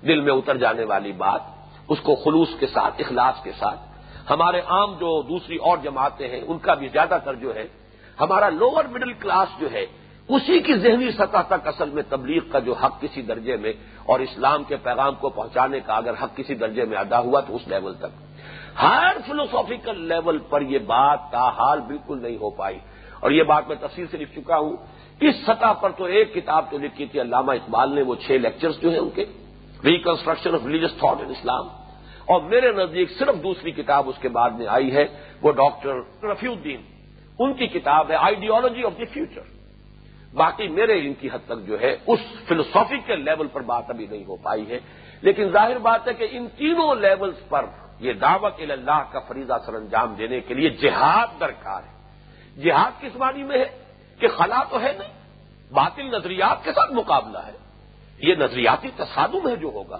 [0.01, 1.41] دل میں اتر جانے والی بات،
[1.87, 3.79] اس کو خلوص کے ساتھ، اخلاص کے ساتھ۔
[4.29, 7.67] ہمارے عام جو دوسری اور جماعتیں ہیں، ان کا بھی زیادہ تر جو ہے،
[8.21, 9.85] ہمارا لوور مڈل کلاس جو ہے
[10.29, 13.73] اسی کی ذہنی سطح تک اصل میں تبلیغ کا جو حق کسی درجے میں
[14.05, 17.55] اور اسلام کے پیغام کو پہنچانے کا اگر حق کسی درجے میں ادا ہوا تو
[17.55, 18.39] اس لیول تک۔
[18.81, 22.79] ہر فلوسافیکل لیول پر یہ بات کا حال بالکل نہیں ہو پائی۔
[23.19, 24.77] اور یہ بات میں تفصیل سے لکھ چکا ہوں۔
[25.19, 28.79] اس سطح پر تو ایک کتاب تو لکھی تھی علامہ اقبال نے، وہ چھ لیکچرز
[28.79, 29.25] جو ہیں ان کے۔
[29.85, 31.67] Reconstruction of religious thought in Islam
[32.25, 35.05] اور میرے نزدیک صرف دوسری کتاب اس کے بعد میں آئی ہے،
[35.41, 36.81] وہ ڈاکٹر رفیع الدین۔
[37.39, 39.58] ان کی کتاب ہے آئیڈیالوجی آف دی فیوچر
[40.33, 44.25] باقی میرے علم کی حد تک جو ہے، اس فلسافیکل لیول پر بات ابھی نہیں
[44.25, 44.79] ہو پائی ہے۔
[45.21, 47.65] لیکن ظاہر بات ہے کہ ان تینوں لیولز پر
[47.99, 51.99] یہ دعوت اللہ کا فریضہ سر انجام دینے کے لیے جہاد درکار ہے۔
[52.61, 53.83] جہاد کس معنی میں ہے؟
[54.19, 55.13] کہ خلا تو ہے نہیں،
[55.73, 57.51] باطل نظریات کے ساتھ مقابلہ ہے۔
[58.19, 59.97] یہ نظریاتی تصادم ہے جو ہوگا۔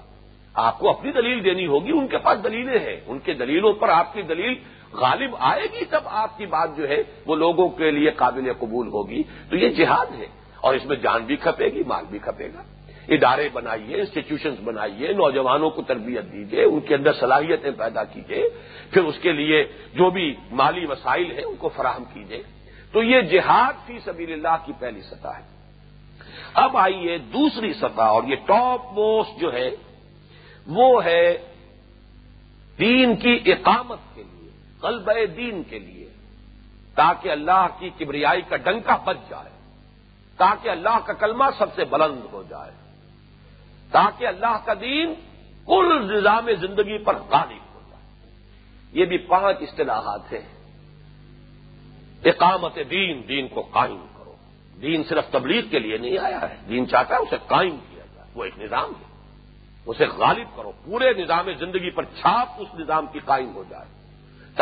[0.53, 3.89] آپ کو اپنی دلیل دینی ہوگی، ان کے پاس دلیلیں ہیں۔ ان کے دلیلوں پر
[3.89, 4.55] آپ کی دلیل
[4.93, 8.87] غالب آئے گی تب آپ کی بات جو ہے وہ لوگوں کے لیے قابل قبول
[8.87, 10.25] ہوگی تو یہ جہاد ہے
[10.57, 12.63] اور اس میں جان بھی کھپے گی، مال بھی کھپے گا۔
[13.07, 18.49] ادارے بنائیے انسٹیٹیوشنز بنائیے، نوجوانوں کو تربیت دیجیے ان کے اندر صلاحیتیں پیدا کیجیے
[18.91, 19.63] پھر اس کے لیے
[19.93, 22.43] جو بھی مالی وسائل ہیں ان کو فراہم کیجیے
[22.91, 25.43] تو یہ جہاد فی سبیل اللہ کی پہلی سطح ہے۔
[26.53, 29.69] اب آئیے دوسری سطح اور یہ ٹاپ موسٹ جو ہے
[30.67, 31.37] وہ ہے
[32.79, 34.38] دین کی اقامت کے لیے۔
[34.81, 36.09] قلب دین کے لیے،
[36.95, 39.49] تاکہ اللہ کی کبریائی کا ڈنکا بچ جائے،
[40.37, 42.71] تاکہ اللہ کا کلمہ سب سے بلند ہو جائے،
[43.91, 45.13] تاکہ اللہ کا دین
[45.65, 48.31] کل نظام زندگی پر غالب ہو جائے۔
[48.91, 50.59] یہ بھی پانچ اصطلاحات ہیں۔
[52.25, 54.35] اقامت دین دین کو قائم کرو۔
[54.81, 58.27] دین صرف تبلیغ کے لیے نہیں آیا ہے، دین چاہتا ہے اسے قائم کیا جائے،
[58.35, 59.33] وہ ایک نظام ہے۔
[59.85, 63.98] اسے غالب کرو، پورے نظام زندگی پر چھاپ اس نظام کی قائم ہو جائے۔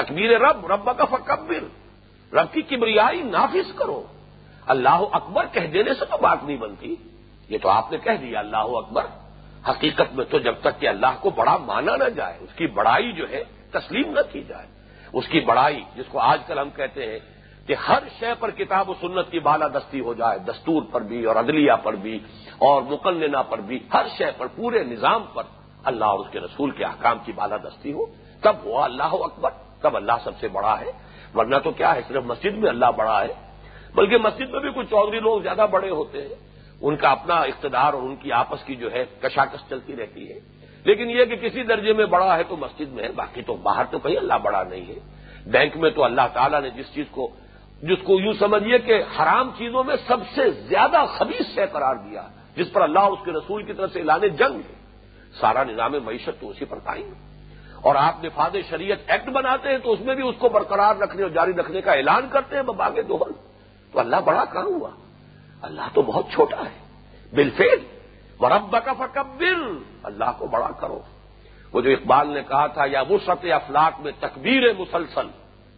[0.02, 1.64] تکبیر رب رب کا فکبر،
[2.36, 4.04] رب کی کبریائی نافذ کرو۔
[4.66, 6.96] اللہ اکبر کہہ دینے سے تو بات نہیں بنتی۔
[7.50, 9.06] یہ تو آپ نے کہہ دیا، اللہ اکبر۔
[9.70, 13.12] حقیقت میں تو جب تک کہ اللہ کو بڑا مانا نہ جائے، اس کی بڑائی
[13.12, 14.68] جو ہے، تسلیم نہ کی جائے۔
[15.14, 17.20] اس کی بڑائی جس کو آج کل ہم کہتے ہیں
[17.68, 21.26] کہ ہر شے پر کتاب و سنت کی بالا دستی ہو جائے، دستور پر بھی
[21.26, 22.20] اور عدلیہ پر بھی
[22.58, 25.44] اور مقننہ پر بھی، ہر شے پر، پورے نظام پر
[25.84, 28.06] اللہ اور اس کے رسول کے احکام کی بالا دستی ہو،
[28.42, 29.50] تب ہوا اللہ اکبر۔
[29.82, 30.92] تب اللہ سب سے بڑا ہے۔
[31.36, 33.34] ورنہ تو کیا ہے، صرف مسجد میں اللہ بڑا ہے۔
[33.96, 36.36] بلکہ مسجد میں بھی کچھ چودھری لوگ زیادہ بڑے ہوتے ہیں۔
[36.82, 40.40] ان کا اپنا اقتدار اور ان کی آپس کی جو ہے کشاکش چلتی رہتی ہے۔
[40.84, 43.84] لیکن یہ کہ کسی درجے میں بڑا ہے تو مسجد میں ہے، باقی تو باہر
[43.92, 45.00] تو کہیں اللہ بڑا نہیں ہے۔
[45.46, 47.30] بینک میں تو اللہ تعالیٰ نے جس چیز کو،
[47.84, 52.28] جس کو یوں سمجھیے کہ حرام چیزوں میں سب سے زیادہ خبیص سے قرار دیا۔
[52.56, 54.74] جس پر اللہ اس کے رسول کی طرف سے اعلان جنگ ہے۔
[55.40, 57.37] سارا نظام معیشت تو اسی پر قائم ہے۔
[57.82, 61.22] اور آپ نفاذ شریعت ایکٹ بناتے ہیں تو اس میں بھی اس کو برقرار رکھنے
[61.22, 63.32] اور جاری رکھنے کا اعلان کرتے ہیں بباغ دوہن
[63.92, 64.90] تو اللہ بڑا کہاں ہوا۔
[65.62, 66.80] اللہ تو بہت چھوٹا ہے۔
[67.34, 67.86] بالفیل
[68.40, 69.72] مرب کا فکبر۔
[70.04, 71.00] اللہ کو بڑا کرو۔
[71.74, 75.28] وہ جو اقبال نے کہا تھا، یا وسط افلاق میں تکبیر مسلسل،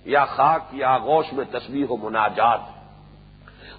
[0.06, 2.60] یا خاک یا گوش میں تصویر و مناجات۔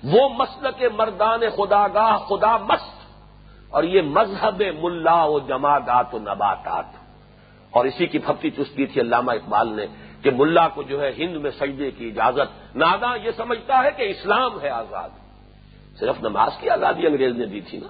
[0.04, 3.00] وہ مسل کے مردان خدا گاہ خدا مست۔
[3.70, 6.99] اور یہ مذہب ملا و جماعت و نباتات۔
[7.70, 9.86] اور اسی کی پھپتی چستی تھی علامہ اقبال نے
[10.22, 14.02] کہ ملا کو جو ہے ہند میں سجدے کی اجازت۔ نادا یہ سمجھتا ہے کہ
[14.02, 15.08] اسلام ہے آزاد۔
[15.98, 17.86] صرف نماز کی آزادی انگریز نے دی تھی نا۔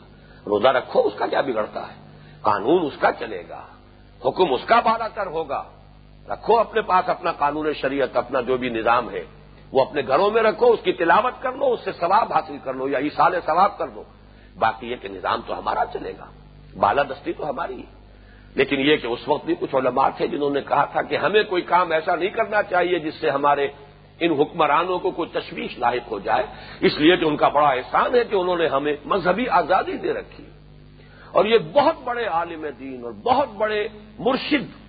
[0.47, 1.95] روزہ رکھو، اس کا کیا بگڑتا ہے؟
[2.41, 3.61] قانون اس کا چلے گا۔
[4.25, 5.65] حکم اس کا بالا تر ہوگا۔
[6.29, 9.25] رکھو اپنے پاس اپنا قانون شریعت، اپنا جو بھی نظام ہے۔
[9.73, 12.75] وہ اپنے گھروں میں رکھو، اس کی تلاوت کر لو، اس سے ثواب حاصل کر
[12.75, 14.03] لو یا ایسال ثواب کر لو
[14.59, 16.27] باقی یہ کہ نظام تو ہمارا چلے گا۔
[16.79, 18.00] بالادستی تو ہماری ہے۔
[18.55, 21.43] لیکن یہ کہ اس وقت بھی کچھ علماء تھے جنہوں نے کہا تھا کہ ہمیں
[21.43, 23.69] کوئی کام ایسا نہیں کرنا چاہیے جس سے ہمارے
[24.21, 26.43] ان حکمرانوں کو کوئی تشویش لاحق ہو جائے۔
[26.81, 30.13] اس لیے کہ ان کا بڑا احسان ہے کہ انہوں نے ہمیں مذہبی آزادی دے
[30.13, 30.45] رکھی۔
[31.33, 33.89] اور یہ بہت بڑے عالم دین اور بہت بڑے
[34.19, 34.81] مرشد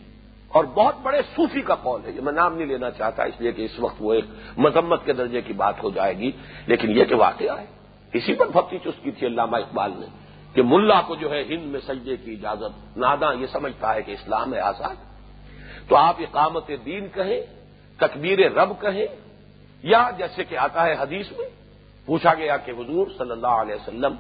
[0.48, 3.52] اور بہت بڑے صوفی کا قول ہے۔ یہ میں نام نہیں لینا چاہتا، اس لیے
[3.52, 4.26] کہ اس وقت وہ ایک
[4.58, 6.32] مذمت کے درجے کی بات ہو جائے گی،
[6.68, 7.66] لیکن یہ کہ واقعہ ہے۔
[8.14, 10.21] اسی پر بھکتی چسکی تھی علامہ اقبال نے۔
[10.54, 14.12] کہ ملا کو جو ہے ہند میں سجدے کی اجازت نادا یہ سمجھتا ہے کہ
[14.12, 14.96] اسلام ہے آزاد۔
[15.90, 17.42] تو آپ اقامت دین کہیں،
[17.98, 19.08] تکبیر رب کہیں،
[19.84, 21.50] یا جیسے کہ آتا ہے حدیث میں،
[22.06, 24.16] پوچھا گیا کہ حضور صلی اللہ علیہ وسلم،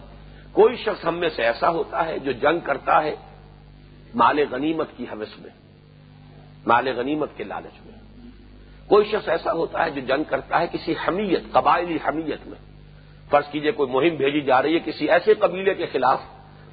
[0.51, 3.15] کوئی شخص ہم میں سے ایسا ہوتا ہے جو جنگ کرتا ہے
[4.15, 5.49] مال غنیمت کی حوث میں،
[6.67, 7.97] مال غنیمت کے لالچ میں؟
[8.87, 12.70] کوئی شخص ایسا ہوتا ہے جو جنگ کرتا ہے کسی حمیت، قبائلی حمیت میں؟
[13.31, 16.19] فرض کیجیے کوئی مہم بھیجی جا رہی ہے کسی ایسے قبیلے کے خلاف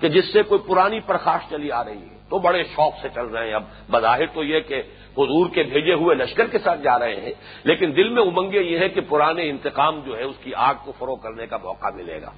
[0.01, 3.27] کہ جس سے کوئی پرانی پرخاش چلی آ رہی ہے۔ تو بڑے شوق سے چل
[3.27, 4.83] رہے ہیں۔ اب بظاہر تو یہ کہ
[5.19, 7.33] حضور کے بھیجے ہوئے لشکر کے ساتھ جا رہے ہیں،
[7.65, 10.93] لیکن دل میں امنگے یہ ہے کہ پرانے انتقام جو ہے، اس کی آگ کو
[10.99, 12.31] فروغ کرنے کا موقع ملے گا۔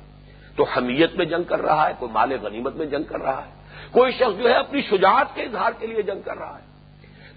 [0.56, 3.50] تو حمیت میں جنگ کر رہا ہے، کوئی مال غنیمت میں جنگ کر رہا ہے۔
[3.90, 6.70] کوئی شخص جو ہے اپنی شجاعت کے اظہار کے لیے جنگ کر رہا ہے۔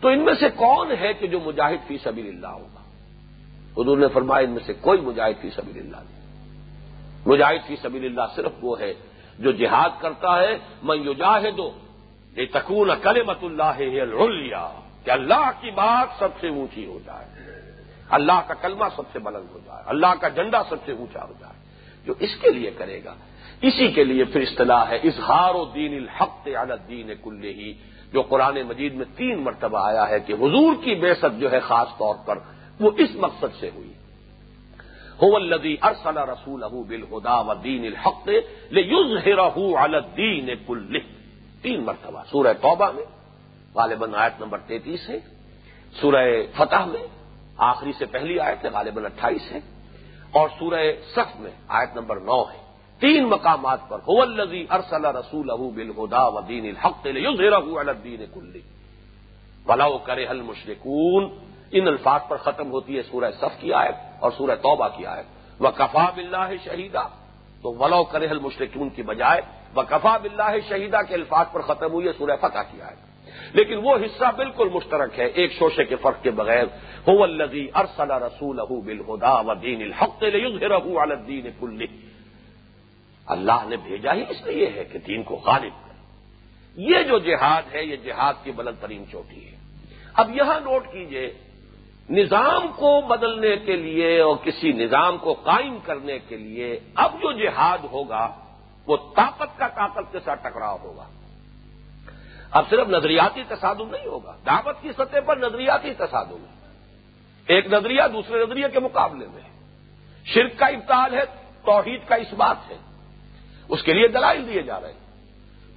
[0.02, 2.82] تو ان میں سے کون ہے کہ جو مجاہد فی سبیل اللہ ہوگا؟
[3.82, 6.13] حضور نے فرمایا ان میں سے کوئی مجاہد فی سبیل اللہ نہیں۔
[7.26, 8.94] مجاہد فی سبیل اللہ صرف وہ ہے
[9.40, 11.14] جو جہاد کرتا ہے میں یو
[11.58, 11.72] دو
[12.36, 13.80] یہ تکون کلمت اللہ
[15.04, 17.26] کہ اللہ کی بات سب سے اونچی ہو جائے۔
[18.10, 21.34] اللہ کا کلمہ سب سے بلند ہو جائے، اللہ کا جنڈا سب سے اونچا ہو
[21.40, 21.54] جائے۔
[22.06, 23.14] جو اس کے لیے کرے گا،
[23.62, 27.74] اسی کے لیے پھر اصطلاح ہے، اظہار و دین الحق عدد دین کل ہی
[28.14, 31.88] جو قرآن مجید میں تین مرتبہ آیا ہے کہ حضور کی بے جو ہے خاص
[31.88, 32.38] طور پر
[32.80, 33.94] وہ اس مقصد سے ہوئی۔
[35.22, 38.28] هو الذي ارسل رسوله بالهدى ودين الحق
[38.72, 41.00] ليظهره على الدين كله.
[41.62, 42.24] تین مرتبہ.
[42.32, 43.04] سورہ توبہ میں،
[43.76, 45.20] غالباً آیت نمبر تینتیس ہے.
[46.02, 47.08] سورہ فتح میں،
[47.58, 49.60] آخری سے پہلی آیت ہے، غالباً اٹھائیس ہے.
[50.32, 50.84] اور سورہ
[51.16, 52.64] صف میں، آیت نمبر نو ہے.
[53.00, 58.60] تین مقامات پر، هو الذي ارسل رسوله بالهدى ودين الحق ليظهره على الدين كله.
[59.66, 64.56] ولو کرے المشركون ان الفاظ پر ختم ہوتی ہے سورہ صف کی آیت اور سورہ
[64.56, 65.26] توبہ کی آیت۔
[65.62, 67.08] وہ کفا بلّہ شہیدہ
[67.62, 69.42] تو ولو کرے المشرکون کی بجائے
[69.76, 73.14] وہ کفا بلّہ شہیدہ کے الفاظ پر ختم ہوئی ہے سورہ فتح کی آیت۔
[73.56, 76.64] لیکن وہ حصہ بالکل مشترک ہے، ایک شوشے کے فرق کے بغیر۔
[77.08, 81.86] ہو الدی ارسل رسول بالہدا و دین الحق على الدین کل
[83.26, 85.94] اللہ نے بھیجا ہی اس لیے ہے کہ دین کو غالب کر
[86.80, 89.58] یہ جو جہاد ہے، یہ جہاد کی بلند ترین چوٹی ہے۔
[90.14, 91.34] اب یہاں نوٹ کیجیے
[92.10, 97.32] نظام کو بدلنے کے لیے اور کسی نظام کو قائم کرنے کے لیے اب جو
[97.32, 98.30] جہاد ہوگا،
[98.88, 101.10] وہ طاقت کا طاقت کے ساتھ ٹکراؤ ہوگا۔
[102.52, 106.46] اب صرف نظریاتی تصادم نہیں ہوگا، دعوت کی سطح پر نظریاتی تصادم
[107.48, 109.42] ایک نظریہ دوسرے نظریے کے مقابلے میں
[110.26, 111.26] شرک کا ابتال ہے،
[111.66, 112.78] توحید کا اس بات ہے۔
[113.70, 115.00] اس کے لیے دلائل دیے جا رہے ہیں۔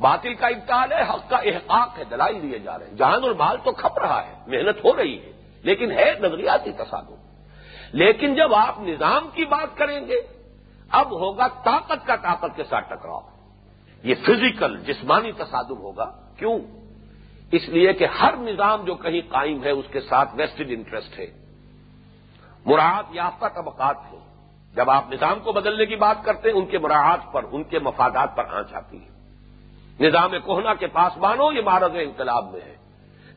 [0.00, 3.30] باطل کا ابتال ہے، حق کا احقاق ہے، دلائل دیے جا رہے ہیں۔ جان اور
[3.30, 5.36] مال تو کھپ رہا ہے، محنت ہو رہی ہے۔
[5.66, 7.14] لیکن ہے نظریاتی تصادم۔
[7.92, 10.14] لیکن جب آپ نظام کی بات کریں گے،
[10.90, 13.20] اب ہوگا طاقت کا طاقت کے ساتھ ٹکراؤ۔
[14.02, 16.58] یہ فزیکل جسمانی تصادم ہوگا۔ کیوں؟
[17.52, 21.26] اس لیے کہ ہر نظام جو کہیں قائم ہے، اس کے ساتھ ویسٹڈ انٹرسٹ ہے۔
[22.66, 24.20] مراحت یافتہ طبقات ہیں۔
[24.74, 27.78] جب آپ نظام کو بدلنے کی بات کرتے ہیں، ان کے مراحت پر، ان کے
[27.78, 29.08] مفادات پر آنچ آتی ہے۔
[30.00, 32.75] نظام کوہنا کے پاس مانو یہ مہارت انقلاب میں ہے۔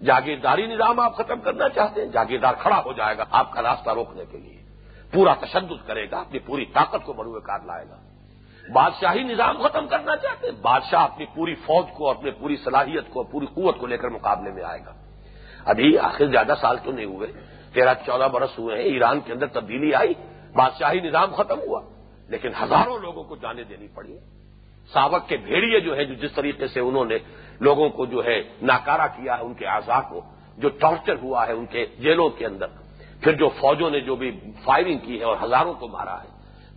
[0.06, 3.90] جاگیرداری نظام آپ ختم کرنا چاہتے ہیں، جاگیردار کھڑا ہو جائے گا، آپ کا راستہ
[3.90, 4.62] روکنے کے لیے۔
[5.14, 7.96] پورا تشدد کرے گا، اپنی پوری طاقت کو بروئے کار لائے گا۔
[8.74, 13.24] بادشاہی نظام ختم کرنا چاہتے ہیں، بادشاہ اپنی پوری فوج کو، اپنی پوری صلاحیت کو،
[13.24, 14.94] پوری قوت کو لے کر مقابلے میں آئے گا۔
[15.66, 17.32] ابھی آخر زیادہ سال تو نہیں ہوئے،
[17.74, 20.14] تیرہ چودہ برس ہوئے ہیں، ایران کے اندر تبدیلی آئی،
[20.56, 21.82] بادشاہی نظام ختم ہوا۔
[22.28, 24.18] لیکن ہزاروں لوگوں کو جانے دینی پڑی۔
[24.94, 27.16] ساوک کے بھیڑیے جو ہے جو جس طریقے سے انہوں نے
[27.60, 30.22] لوگوں کو جو ہے ناکارا کیا ہے ان کے اعضاء کو،
[30.58, 32.68] جو ٹارچر ہوا ہے ان کے جیلوں کے اندر۔
[33.22, 36.30] پھر جو فوجوں نے جو بھی فائرنگ کی ہے اور ہزاروں کو مارا ہے،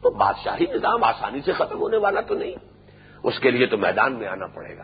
[0.02, 2.54] تو بادشاہی نظام آسانی سے ختم ہونے والا تو نہیں۔
[3.22, 4.82] اس کے لیے تو میدان میں آنا پڑے گا۔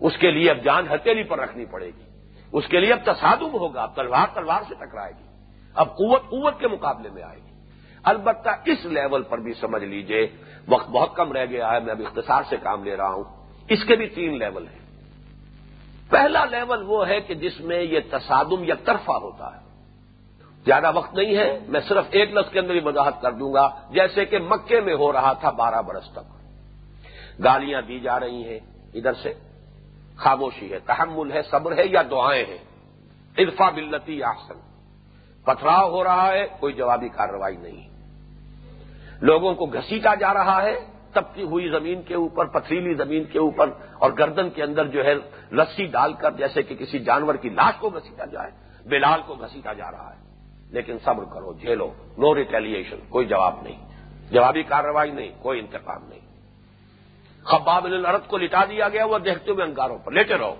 [0.00, 2.02] اس کے لیے اب جان ہتھیلی پر رکھنی پڑے گی۔
[2.52, 5.24] اس کے لیے اب تصادم ہوگا، اب تلوار تلوار سے ٹکرائے گی۔
[5.74, 7.50] اب قوت قوت کے مقابلے میں آئے گی۔
[8.02, 10.26] البتہ اس لیول پر بھی سمجھ لیجیے،
[10.68, 13.24] وقت بہت کم رہ گیا ہے، میں اب اختصار سے کام لے رہا ہوں۔
[13.68, 14.79] اس کے بھی تین لیول ہیں۔
[16.10, 19.60] پہلا لیول وہ ہے کہ جس میں یہ تصادم یک طرفہ ہوتا ہے۔
[20.64, 23.70] زیادہ وقت نہیں ہے، میں صرف ایک لفظ کے اندر ہی وضاحت کر دوں گا،
[23.90, 26.40] جیسے کہ مکے میں ہو رہا تھا بارہ برس تک۔
[27.44, 28.58] گالیاں دی جا رہی ہیں
[28.94, 29.34] ادھر سے۔
[30.16, 32.58] خاموشی ہے، تحمل ہے، صبر ہے یا دعائیں ہیں۔
[33.38, 34.54] ارفا بلتی آسن
[35.44, 37.88] پتھراؤ ہو رہا ہے، کوئی جوابی کارروائی نہیں۔
[39.20, 40.80] لوگوں کو گھسیٹا جا رہا ہے،
[41.12, 45.14] تپتی ہوئی زمین کے اوپر، پتھریلی زمین کے اوپر، اور گردن کے اندر جو ہے
[45.52, 48.50] رسی ڈال کر جیسے کہ کسی جانور کی لاش کو گھسیٹا جائے،
[48.88, 50.20] بلال کو گھسیٹا جا رہا ہے۔
[50.70, 53.88] لیکن صبر کرو، جھیلو۔ نو ریٹیلیشن کوئی جواب نہیں۔
[54.30, 56.20] جوابی کارروائی نہیں، کوئی انتقام نہیں۔
[57.44, 60.54] خباب الرد کو لٹا دیا گیا، وہ دیکھتے ہوئے انگاروں پر لیٹے رہو۔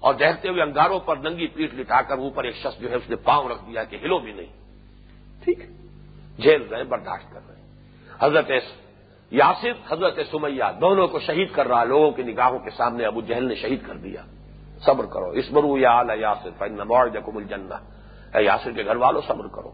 [0.00, 3.10] اور دیکھتے ہوئے انگاروں پر ننگی پیٹ لٹا کر اوپر ایک شخص جو ہے اس
[3.10, 4.46] نے پاؤں رکھ دیا کہ ہلو بھی نہیں۔
[5.44, 5.58] ٹھیک۔
[6.38, 7.62] جھیل رہے برداشت کر رہے۔
[8.20, 8.50] حضرت
[9.32, 13.44] یاسر، حضرت سمیہ دونوں کو شہید کر رہا، لوگوں کی نگاہوں کے سامنے ابو جہل
[13.44, 14.22] نے شہید کر دیا۔
[14.86, 16.76] صبر کرو اس برو یا یاسر فن
[17.12, 17.74] جکم الجنہ۔
[18.36, 19.72] اے یاسر کے گھر والوں صبر کرو۔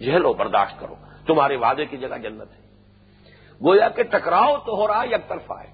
[0.00, 0.94] جہلو برداشت کرو۔
[1.26, 2.60] تمہارے وعدے کی جگہ جنت ہے۔
[3.64, 5.72] گویا کہ ٹکراؤ تو ہو رہا ہے، یک طرفہ ہے۔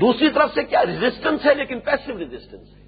[0.00, 2.82] دوسری طرف سے کیا ریزسٹنس ہے، لیکن پیسو ریزسٹنس ہے۔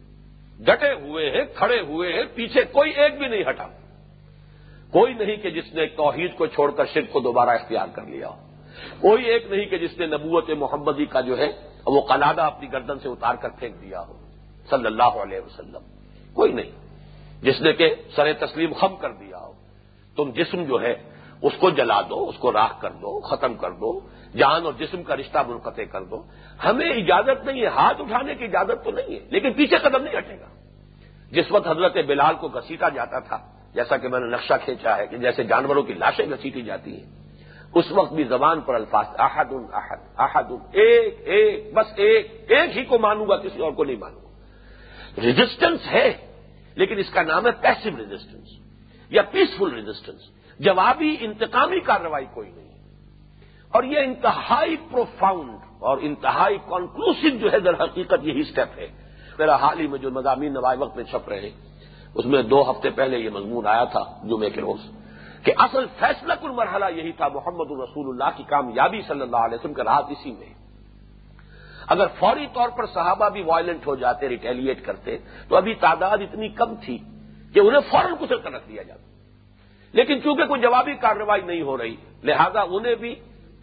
[0.65, 3.67] ڈٹے ہوئے ہیں، کھڑے ہوئے ہیں، پیچھے کوئی ایک بھی نہیں ہٹا۔
[4.91, 8.29] کوئی نہیں کہ جس نے توحید کو چھوڑ کر شرک کو دوبارہ اختیار کر لیا
[8.29, 8.54] ہو۔
[9.01, 11.53] کوئی ایک نہیں کہ جس نے نبوت محمدی کا جو ہے
[11.87, 14.19] وہ قلادہ اپنی گردن سے اتار کر پھینک دیا ہو،
[14.71, 15.81] صلی اللہ علیہ وسلم۔
[16.35, 16.71] کوئی نہیں۔
[17.43, 19.53] جس نے کہ سر تسلیم خم کر دیا ہو۔
[20.17, 20.95] تم جسم جو ہے
[21.43, 24.01] اس کو جلا دو، اس کو راہ کر دو، ختم کر دو،
[24.37, 26.23] جان اور جسم کا رشتہ منقطع کر دو۔
[26.65, 30.19] ہمیں اجازت نہیں ہے، ہاتھ اٹھانے کی اجازت تو نہیں ہے، لیکن پیچھے قدم نہیں
[30.19, 30.47] ہٹے گا۔
[31.31, 33.39] جس وقت حضرت بلال کو گھسیٹا جاتا تھا،
[33.75, 37.24] جیسا کہ میں نے نقشہ کھینچا ہے کہ جیسے جانوروں کی لاشیں گھسیٹی جاتی ہیں۔
[37.75, 42.85] اس وقت بھی زبان پر الفاظ احد احد احد ایک ایک، بس ایک ایک ہی
[42.85, 44.29] کو مانوں گا، کسی اور کو نہیں مانوں گا۔
[45.23, 46.15] ریزسٹنس ہے،
[46.75, 48.49] لیکن اس کا نام ہے پیسو ریزسٹنس
[49.11, 50.21] یا پیسفل ریزسٹنس
[50.59, 52.69] جوابی انتقامی کارروائی کوئی نہیں۔
[53.69, 58.89] اور یہ انتہائی پروفاؤنڈ اور انتہائی کنکلوسو جو ہے، در حقیقت یہی سٹیپ ہے۔
[59.39, 61.51] میرا حال ہی میں جو مضامین نوائے وقت میں چھپ رہے،
[62.15, 65.04] اس میں دو ہفتے پہلے یہ مضمون آیا تھا جمعے کے روز۔
[65.45, 69.55] کہ اصل فیصلہ کل مرحلہ یہی تھا محمد الرسول اللہ کی کامیابی صلی اللہ علیہ
[69.55, 70.55] وسلم کا رات اسی میں۔
[71.87, 75.19] اگر فوری طور پر صحابہ بھی وائلنٹ ہو جاتے ریٹیلیٹ کرتے،
[75.49, 76.99] تو ابھی تعداد اتنی کم تھی
[77.55, 79.03] کہ انہیں فوراً کچھ کر رکھ دیا جاتا۔
[79.93, 83.15] لیکن چونکہ کوئی جوابی کارروائی نہیں ہو رہی، لہذا انہیں بھی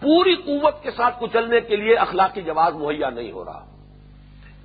[0.02, 3.66] پوری قوت کے ساتھ کچلنے کے لیے اخلاقی جواز مہیا نہیں ہو رہا۔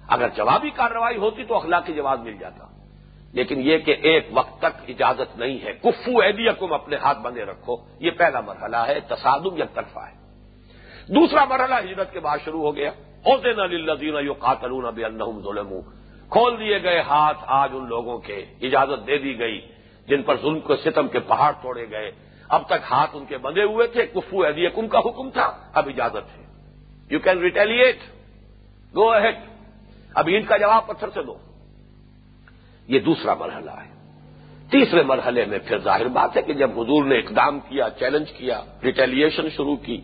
[0.08, 2.75] اگر جوابی کارروائی ہوتی تو اخلاقی جواز مل جاتا۔
[3.36, 7.44] لیکن یہ کہ ایک وقت تک اجازت نہیں ہے۔ کفو ایدیا کو اپنے ہاتھ بندے
[7.44, 10.14] رکھو۔ یہ پہلا مرحلہ ہے، تصادم یک طرفہ ہے۔
[11.14, 12.90] دوسرا مرحلہ ہجرت کے بعد شروع ہو گیا۔
[13.26, 15.00] حسین علی یو قاتلون اب
[15.44, 15.74] ظلم
[16.30, 19.60] کھول دیے گئے ہاتھ آج ان لوگوں کے اجازت دے دی گئی،
[20.08, 22.12] جن پر ظلم کو ستم کے پہاڑ توڑے گئے۔
[22.48, 26.38] اب تک ہاتھ ان کے بندے ہوئے تھے۔ کفو ایدیکم کا حکم تھا۔ اب اجازت
[26.38, 26.44] ہے۔
[27.10, 27.96] You can retaliate
[28.96, 29.36] go ahead
[30.14, 31.38] اب ان کا جواب پتھر سے دو۔
[32.88, 33.96] یہ دوسرا مرحلہ ہے۔
[34.70, 38.60] تیسرے مرحلے میں پھر ظاہر بات ہے کہ جب حضور نے اقدام کیا، چیلنج کیا
[38.84, 40.00] ریٹیلیشن شروع کی،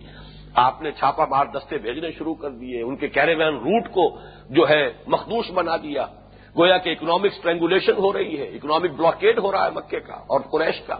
[0.54, 4.18] آپ نے چھاپا مار دستے بھیجنے شروع کر دیے، ان کے کیریوین روٹ کو
[4.50, 6.06] جو ہے مخدوش بنا دیا۔
[6.58, 10.40] گویا کہ اکنامک اسٹرینگولیشن ہو رہی ہے اکنامک بلاکیڈ ہو رہا ہے مکے کا اور
[10.40, 10.94] قریش کا۔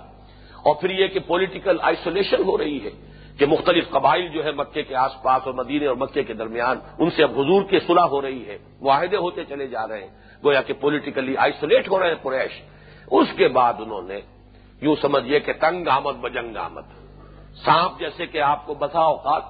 [0.57, 4.83] اور پھر یہ کہ پولیٹیکل آئسولیشن ہو رہی ہے۔ کہ مختلف قبائل جو ہے مکے
[4.83, 8.03] کے آس پاس اور مدینے اور مکے کے درمیان ان سے اب حضور کی صلح
[8.03, 10.11] ہو رہی ہے، معاہدے ہوتے چلے جا رہے ہیں۔
[10.45, 12.63] گویا کہ پولیٹیکلی آئسولیٹ ہو رہے ہیں قریش۔
[13.11, 14.21] اس کے بعد انہوں نے
[14.81, 16.83] یوں سمجھیے کہ تنگ آمد بجنگ آمد۔
[17.65, 19.43] سانپ جیسے کہ آپ کو بسا اوقات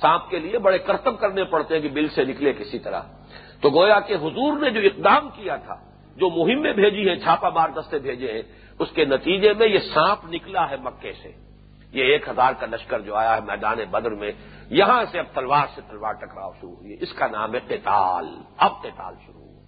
[0.00, 3.00] سانپ کے لیے بڑے کرتب کرنے پڑتے ہیں کہ بل سے نکلے کسی طرح۔
[3.60, 5.74] تو گویا کہ حضور نے جو اقدام کیا تھا،
[6.16, 8.42] جو مہمیں بھیجی ہیں چھاپا مار دستے بھیجے ہیں،
[8.78, 11.49] اس کے نتیجے میں یہ سانپ نکلا ہے مکے سے۔
[11.92, 14.32] یہ ایک ہزار کا لشکر جو آیا ہے میدان بدر میں،
[14.70, 18.28] یہاں سے اب تلوار سے تلوار ٹکراؤ شروع ہوئی۔ ہے اس کا نام ہے قتال۔
[18.58, 19.60] اب قتال شروع ہو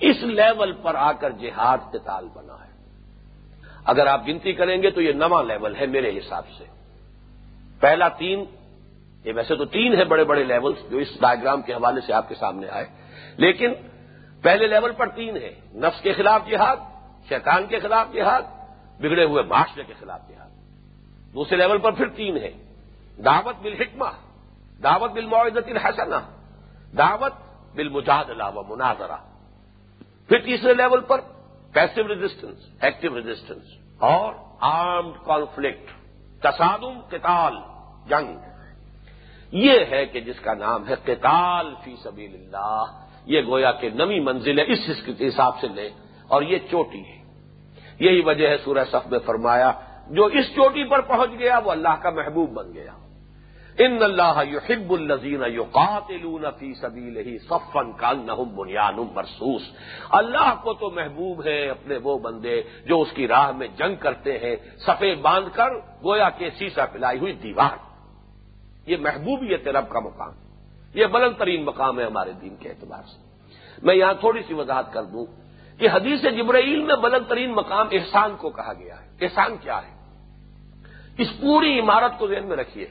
[0.00, 2.72] اس لیول پر آ کر جہاد قتال بنا ہے۔
[3.84, 6.64] اگر آپ گنتی کریں گے تو یہ نواں لیول ہے میرے حساب سے۔
[7.80, 8.44] پہلا تین،
[9.24, 12.28] یہ ویسے تو تین ہے بڑے بڑے لیول جو اس ڈائگرام کے حوالے سے آپ
[12.28, 12.86] کے سامنے آئے،
[13.36, 13.72] لیکن
[14.42, 16.76] پہلے لیول پر تین ہے۔ نفس کے خلاف جہاد،
[17.28, 18.42] شیطان کے خلاف جہاد،
[19.00, 20.51] بگڑے ہوئے معاشرے کے خلاف جہاد۔
[21.34, 22.50] دوسرے لیول پر پھر تین ہے۔
[23.24, 24.08] دعوت بالحکمہ،
[24.82, 26.16] دعوت بالمعزت الحسنہ،
[26.98, 27.32] دعوت
[27.74, 29.16] بالمجادلہ و مناظرہ۔
[30.28, 31.20] پھر تیسرے لیول پر
[31.72, 33.62] پیسو ریزسٹنس ایکٹیو ریزسٹنس
[33.98, 35.90] اور آرمڈ کانفلکٹ
[36.42, 37.52] تصادم، قتال،
[38.08, 38.36] جنگ۔
[39.52, 44.20] یہ ہے کہ جس کا نام ہے قتال فی سبیل اللہ، یہ گویا کہ نمی
[44.20, 45.88] منزل ہے، اس حساب سے لیں
[46.28, 47.22] اور یہ چوٹی ہے۔
[48.00, 49.72] یہی وجہ ہے سورہ صف میں فرمایا
[50.10, 52.92] جو اس چوٹی پر پہنچ گیا وہ اللہ کا محبوب بن گیا۔
[53.78, 59.62] ان اللہ یحب الزین یو قاتل فی سبیل ہی صفن کا نہم بنیاد مرسوس
[60.10, 64.38] اللہ کو تو محبوب ہے اپنے وہ بندے جو اس کی راہ میں جنگ کرتے
[64.38, 65.70] ہیں سفید باندھ کر
[66.04, 67.76] گویا کے سیسا پلائی ہوئی دیوار۔
[68.86, 70.32] یہ محبوبیت رب کا مقام۔
[70.94, 73.18] یہ بلند ترین مقام ہے ہمارے دین کے اعتبار سے۔
[73.82, 75.26] میں یہاں تھوڑی سی وضاحت کر دوں
[75.78, 79.91] کہ حدیث جبرائیل میں بلند ترین مقام احسان کو کہا گیا ہے۔ احسان کیا ہے؟
[81.18, 82.86] اس پوری عمارت کو ذہن میں رکھیے۔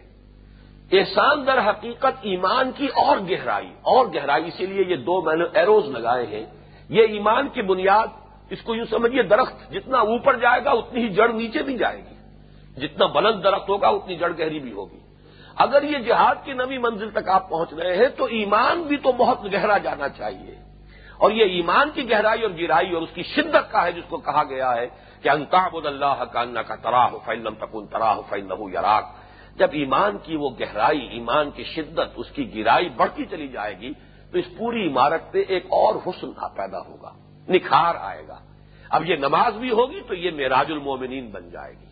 [0.92, 5.44] احسان در حقیقت ایمان کی اور گہرائی اور گہرائی، اسی لیے یہ دو میں نے
[5.54, 6.46] ایروز لگائے ہیں۔
[6.90, 8.08] یہ ایمان کی بنیاد،
[8.50, 11.98] اس کو یوں سمجھیے، درخت جتنا اوپر جائے گا، اتنی ہی جڑ نیچے بھی جائے
[11.98, 12.16] گی۔
[12.82, 15.00] جتنا بلند درخت ہوگا، اتنی جڑ گہری بھی ہوگی۔
[15.56, 19.12] اگر یہ جہاد کی نوی منزل تک آپ پہنچ رہے ہیں، تو ایمان بھی تو
[19.12, 20.56] بہت گہرا جانا چاہیے۔
[21.18, 24.18] اور یہ ایمان کی گہرائی اور گرائی اور اس کی شدت کا ہے، جس کو
[24.18, 24.88] کہا گیا ہے
[25.22, 29.06] کہ انتاب اللہ کا کا تراہ فیلم تکن تراہ فیل یراک۔
[29.56, 33.94] جب ایمان کی وہ گہرائی، ایمان کی شدت، اس کی گرائی بڑھتی چلی جائے گی،
[34.32, 37.12] تو اس پوری عمارت پہ ایک اور حسن پیدا ہوگا،
[37.50, 38.40] نکھار آئے گا۔
[38.90, 41.86] اب یہ نماز بھی ہوگی تو یہ معراج المومنین بن جائے گی۔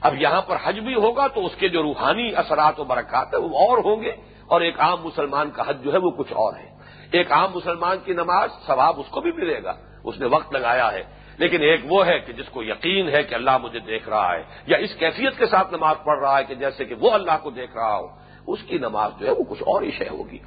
[0.00, 3.40] اب یہاں پر حج بھی ہوگا تو اس کے جو روحانی اثرات و برکات ہیں
[3.40, 4.12] وہ اور ہوں گے،
[4.46, 6.76] اور ایک عام مسلمان کا حج جو ہے وہ کچھ اور ہے۔
[7.10, 9.72] ایک عام مسلمان کی نماز ثواب اس کو بھی ملے گا۔
[10.04, 11.02] اس نے وقت لگایا ہے۔
[11.38, 14.42] لیکن ایک وہ ہے کہ جس کو یقین ہے کہ اللہ مجھے دیکھ رہا ہے،
[14.66, 17.50] یا اس کیفیت کے ساتھ نماز پڑھ رہا ہے کہ جیسے کہ وہ اللہ کو
[17.50, 18.06] دیکھ رہا ہو،
[18.46, 20.38] اس کی نماز جو ہے وہ کچھ اور ہی شے ہوگی۔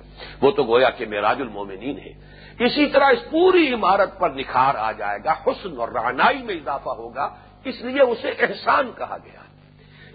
[0.41, 4.91] وہ تو گویا کہ میراج المومنین ہے۔ اسی طرح اس پوری عمارت پر نکھار آ
[4.91, 7.35] جائے گا، حسن اور رہنائی میں اضافہ ہوگا،
[7.65, 9.39] اس لیے اسے احسان کہا گیا۔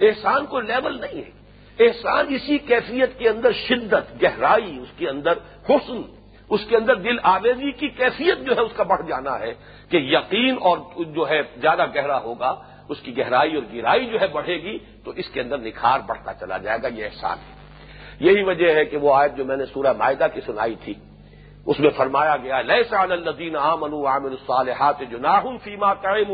[0.01, 1.45] احسان کو لیول نہیں ہے۔
[1.79, 5.33] احسان اسی کیفیت کے اندر شدت، گہرائی، اس کے اندر
[5.68, 6.03] حسن
[6.51, 9.53] اس کے اندر دل آویزی کی کیفیت جو ہے اس کا بڑھ جانا ہے
[9.88, 12.55] کہ یقین اور جو ہے زیادہ گہرا ہوگا،
[12.88, 16.34] اس کی گہرائی اور گہرائی جو ہے بڑھے گی تو اس کے اندر نکھار بڑھتا
[16.34, 17.53] چلا جائے گا، یہ احسان ہے۔
[18.20, 20.95] یہی وجہ ہے کہ وہ آیت جو میں نے سورہ معاہدہ کی سنائی تھی،
[21.66, 26.30] اس میں فرمایا گیا لیے سان الدین عام عامن الصالحات جو ناہن فیما تعم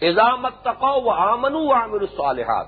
[0.00, 2.66] ایزامت تقو و آمن عامر الصالحات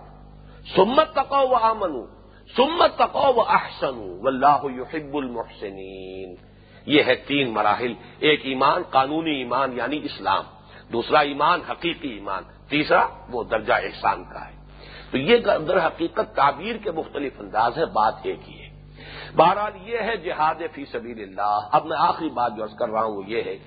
[0.76, 2.15] سمت تقو و آمن
[2.56, 6.34] سمت تقو و احسن و اللہ یحب المحسنین۔
[6.86, 10.44] یہ ہے تین مراحل، ایک ایمان، قانونی ایمان یعنی اسلام،
[10.92, 14.56] دوسرا ایمان، حقیقی ایمان، تیسرا وہ درجہ احسان کا ہے۔
[15.10, 18.66] تو یہ در حقیقت تعبیر کے مختلف انداز ہے بات ایک ہی ہے۔
[19.36, 23.04] بہرحال یہ ہے جہاد فی سبیل اللہ۔ اب میں آخری بات جو عرض کر رہا
[23.04, 23.58] ہوں وہ یہ ہے،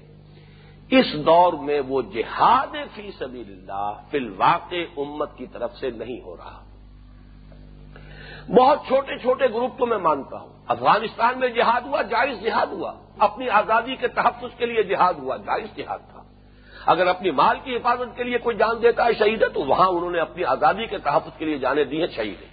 [0.92, 6.22] اس دور میں وہ جہاد فی سبیل اللہ فی الواقع امت کی طرف سے نہیں
[6.22, 6.69] ہو رہا۔
[8.56, 12.94] بہت چھوٹے چھوٹے گروپ تو میں مانتا ہوں۔ افغانستان میں جہاد ہوا، جائز جہاد ہوا۔
[13.20, 16.24] اپنی آزادی کے تحفظ کے لیے جہاد ہوا، جائز جہاد تھا۔
[16.86, 19.88] اگر اپنی مال کی حفاظت کے لیے کوئی جان دیتا ہے شہید ہے، تو وہاں
[19.88, 22.48] انہوں نے اپنی آزادی کے تحفظ کے لیے جانے دی ہیں شہید ہے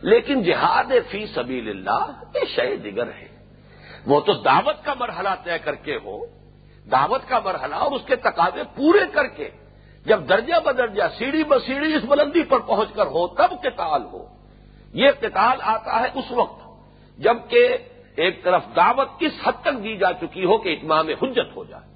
[0.00, 3.28] لیکن جہاد فی سبیل اللہ یہ شہ دیگر ہے
[4.06, 6.26] وہ تو دعوت کا مرحلہ طے کر کے ہو،
[6.90, 9.50] دعوت کا مرحلہ اور اس کے تقاضے پورے کر کے
[10.06, 14.41] جب درجہ بدرجہ سیڑھی بسیڑھی اس بلندی پر پہنچ کر ہو، تب قتال ہو۔
[14.92, 16.62] یہ قتال آتا ہے اس وقت
[17.18, 17.76] جبکہ
[18.16, 21.92] ایک طرف دعوت اس حد تک دی جا چکی ہو کہ اتمام حجت ہو جائے۔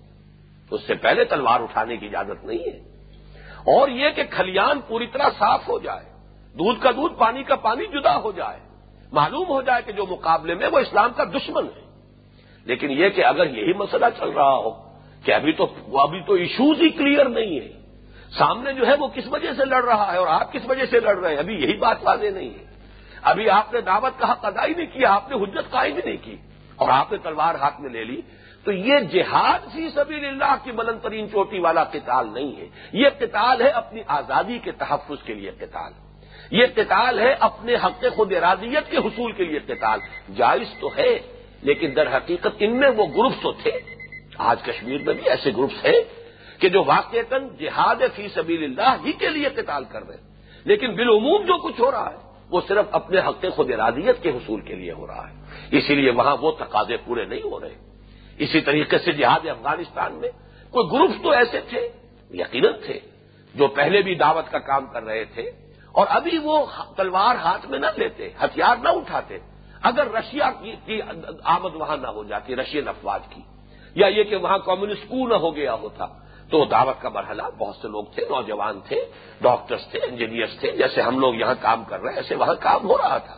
[0.70, 2.78] اس سے پہلے تلوار اٹھانے کی اجازت نہیں ہے۔
[3.58, 6.04] اور یہ کہ کھلیان پوری طرح صاف ہو جائے،
[6.52, 8.58] دودھ کا دودھ، پانی کا پانی جدا ہو جائے۔
[9.12, 11.86] معلوم ہو جائے کہ جو مقابلے میں وہ اسلام کا دشمن ہے۔
[12.64, 14.70] لیکن یہ کہ اگر یہی مسئلہ چل رہا ہو
[15.24, 15.64] کہ ابھی تو
[15.98, 17.68] ابھی تو ایشوز ہی کلیئر نہیں ہے
[18.38, 21.00] سامنے جو ہے وہ کس وجہ سے لڑ رہا ہے اور آپ کس وجہ سے
[21.00, 22.75] لڑ رہے ہیں؟ ابھی یہی بات واضح نہیں ہے۔
[23.22, 26.00] ابھی آپ نے دعوت کا حق ادا ہی نہیں کیا، آپ نے حجت قائم ہی
[26.04, 26.36] نہیں کی۔
[26.76, 28.20] اور آپ نے تلوار ہاتھ میں لے لی۔
[28.64, 33.08] تو یہ جہاد فی سبیل اللہ کی بلند ترین چوٹی والا قتال نہیں ہے۔ یہ
[33.18, 35.92] قتال ہے اپنی آزادی کے تحفظ کے لیے قتال۔
[36.50, 40.00] یہ قتال ہے اپنے حق خود ارادیت کے حصول کے لیے قتال۔
[40.36, 41.18] جائز تو ہے،
[41.62, 43.70] لیکن در حقیقت ان میں وہ گروپس تو تھے۔
[44.38, 46.00] آج کشمیر میں بھی ایسے گروپس ہیں
[46.60, 47.16] کہ جو واقع
[47.60, 51.80] جہاد فی سبیل اللہ ہی کے لیے قتال کر رہے ہیں۔ لیکن بالعموم جو کچھ
[51.80, 55.30] ہو رہا ہے وہ صرف اپنے حق خود ارادیت کے حصول کے لیے ہو رہا
[55.30, 55.34] ہے۔
[55.70, 57.74] اسی لیے وہاں وہ تقاضے پورے نہیں ہو رہے۔
[58.38, 60.28] اسی طریقے سے جہاد افغانستان میں
[60.70, 61.88] کوئی گروپس تو ایسے تھے،
[62.30, 63.00] یقیناً تھے،
[63.54, 65.42] جو پہلے بھی دعوت کا کام کر رہے تھے۔
[65.92, 66.66] اور ابھی وہ
[66.96, 69.38] تلوار ہاتھ میں نہ لیتے، ہتھیار نہ اٹھاتے۔
[69.82, 71.00] اگر رشیا کی
[71.44, 73.42] آمد وہاں نہ ہو جاتی، رشین افواج کی،
[73.94, 76.06] یا یہ کہ وہاں کمیونسٹ کو نہ ہو گیا ہوتا۔
[76.50, 79.04] تو دعوت کا مرحلہ بہت سے لوگ تھے، نوجوان تھے،
[79.40, 82.88] ڈاکٹرز تھے انجینئرس تھے، جیسے ہم لوگ یہاں کام کر رہے ہیں، ایسے وہاں کام
[82.88, 83.34] ہو رہا تھا۔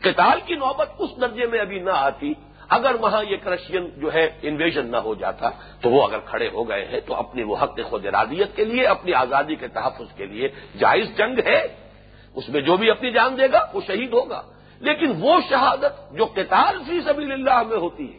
[0.00, 2.32] قتال کی نوبت اس درجے میں ابھی نہ آتی۔
[2.68, 5.50] اگر وہاں یہ کرشین جو ہے انویژن نہ ہو جاتا،
[5.80, 8.86] تو وہ اگر کھڑے ہو گئے ہیں، تو اپنی وہ حق خود ارادیت کے لیے،
[8.86, 10.48] اپنی آزادی کے تحفظ کے لیے
[10.78, 11.66] جائز جنگ ہے۔
[12.34, 14.42] اس میں جو بھی اپنی جان دے گا، وہ شہید ہوگا۔
[14.80, 18.18] لیکن وہ شہادت جو قتال فی سبیل اللہ میں ہوتی ہے،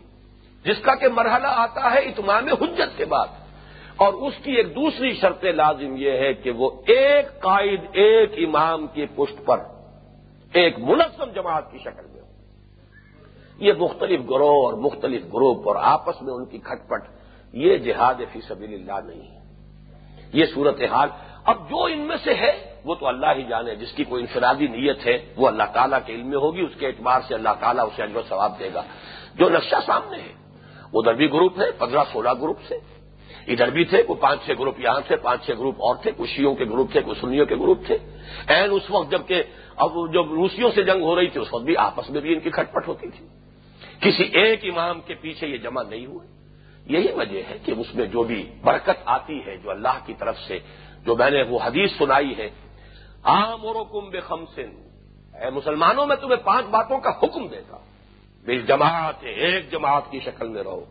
[0.66, 3.43] جس کا کہ مرحلہ آتا ہے اتمام حجت کے بعد
[3.98, 8.88] اور اس کی ایک دوسری شرط لازم یہ ہے کہ وہ ایک قائد، ایک امام
[8.88, 9.58] کی پشت پر،
[10.54, 12.28] ایک منظم جماعت کی شکل میں ہو۔
[13.58, 17.02] یہ مختلف گروہ اور مختلف گروپ اور آپس میں ان کی کھٹ پٹ
[17.54, 19.39] یہ جہاد فی سبیل اللہ نہیں ہے۔
[20.34, 21.10] یہ صورتحال،
[21.44, 24.68] اب جو ان میں سے ہے، وہ تو اللہ ہی جانے، جس کی کوئی انفرادی
[24.68, 27.86] نیت ہے، وہ اللہ تعالیٰ کے علم میں ہوگی، اس کے اعتبار سے اللہ تعالیٰ
[27.86, 28.84] اسے اجر ثواب دے گا۔
[29.36, 30.34] جو نقشہ سامنے ہے
[30.94, 32.80] ادھر بھی گروپ ہے، پندرہ سولہ گروپ سے۔
[33.47, 36.29] ادھر بھی تھے کوئی پانچ چھ گروپ یہاں تھے، پانچ چھ گروپ اور تھے، کچھ
[36.29, 37.97] شیوں کے گروپ تھے، کچھ سنیوں کے گروپ تھے۔
[38.47, 39.43] این اس وقت جبکہ
[39.75, 42.39] اب جب روسیوں سے جنگ ہو رہی تھی، اس وقت بھی آپس میں بھی ان
[42.39, 43.27] کی کھٹ پٹ ہوتی تھی۔
[43.99, 46.27] کسی ایک امام کے پیچھے یہ جمع نہیں ہوئے۔
[46.86, 50.39] یہی وجہ ہے کہ اس میں جو بھی برکت آتی ہے، جو اللہ کی طرف
[50.39, 50.59] سے،
[51.05, 52.49] جو میں نے وہ حدیث سنائی ہے
[53.23, 53.61] عام
[53.91, 54.89] کم بے خمسن
[55.41, 57.77] اے مسلمانوں، میں تمہیں پانچ باتوں کا حکم دیتا
[58.45, 60.86] بے جماعت، ایک جماعت کی شکل میں رہو۔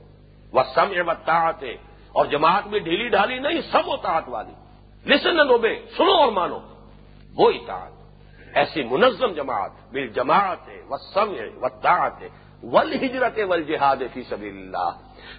[0.53, 1.65] وہ سم اطاعت
[2.15, 4.53] اور جماعت میں ڈھیلی ڈھالی نہیں، سب اطاعت والی۔
[5.15, 6.59] لسن نو بے سنو اور مانو۔
[7.35, 7.93] وہ اطاعت۔
[8.55, 11.69] ایسی منظم جماعت، بل جماعت ہے وہ سم ہے وہ
[12.21, 12.29] ہے
[12.63, 14.91] ول ہجرت ول جہاد فی سبیل اللہ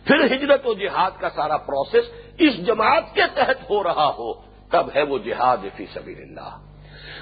[0.05, 2.05] پھر ہجرت و جہاد کا سارا پروسیس
[2.37, 4.33] اس جماعت کے تحت ہو رہا ہو،
[4.71, 6.57] تب ہے وہ جہاد فی سبیل اللہ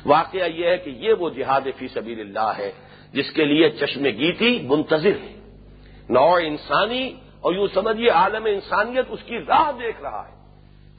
[0.06, 2.72] واقعہ یہ ہے کہ یہ وہ جہاد فی سبیل اللہ ہے،
[3.14, 5.34] جس کے لیے چشم گیتی منتظر ہے۔
[6.10, 10.36] نو انسانی اور یوں سمجھیے عالم انسانیت اس کی راہ دیکھ رہا ہے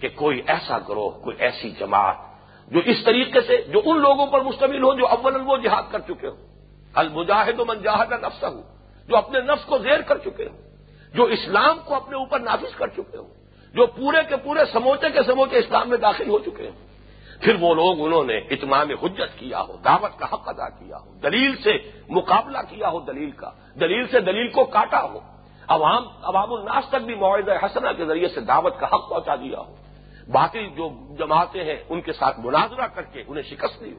[0.00, 2.16] کہ کوئی ایسا گروہ، کوئی ایسی جماعت
[2.68, 5.98] جو اس طریقے سے، جو ان لوگوں پر مشتمل ہو جو اول وہ جہاد کر
[5.98, 6.36] چکے ہوں۔
[6.94, 8.62] المجاہد و منجاہد نفسہ ہوں
[9.08, 10.58] جو اپنے نفس کو زیر کر چکے ہوں،
[11.14, 13.28] جو اسلام کو اپنے اوپر نافذ کر چکے ہوں،
[13.74, 16.92] جو پورے کے پورے سموچے کے سموچے اسلام میں داخل ہو چکے ہوں۔
[17.42, 21.12] پھر وہ لوگ انہوں نے اتمام حجت کیا ہو، دعوت کا حق ادا کیا ہو،
[21.22, 21.78] دلیل سے
[22.08, 25.31] مقابلہ کیا ہو دلیل کا، دلیل سے دلیل کو کاٹا ہو۔
[25.72, 29.58] عوام عوام الناس تک بھی معاہدہ حسنہ کے ذریعے سے دعوت کا حق پہنچا دیا
[29.58, 29.76] ہو۔
[30.32, 33.98] باقی جو جماعتیں ہیں، ان کے ساتھ مناظرہ کر کے انہیں شکست دی ہو۔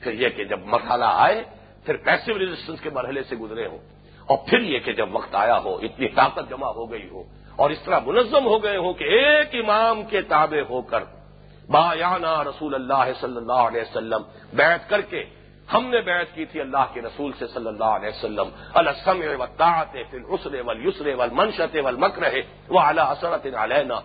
[0.00, 1.44] پھر یہ کہ جب مرحلہ آئے،
[1.84, 3.78] پھر پیسو ریزسٹنس کے مرحلے سے گزرے ہوں
[4.26, 7.22] اور پھر یہ کہ جب وقت آیا ہو، اتنی طاقت جمع ہو گئی ہو۔
[7.56, 11.04] اور اس طرح منظم ہو گئے ہوں کہ ایک امام کے تابع ہو کر
[11.70, 15.24] بایانہ رسول اللہ صلی اللہ علیہ وسلم بیعت کر کے
[15.74, 18.48] ہم نے بیعت کی تھی اللہ کے رسول سے صلی اللہ علیہ وسلم.
[18.74, 23.46] السم و طاعت فل اسرے ول یسرے ول منشت ول مک رہے وہ اعلیٰ حسرت
[23.56, 24.00] علینا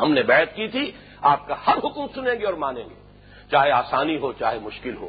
[0.00, 2.94] ہم نے بیعت کی تھی، آپ کا ہر حکم سنیں گے اور مانیں گے۔
[3.50, 5.08] چاہے آسانی ہو، چاہے مشکل ہو،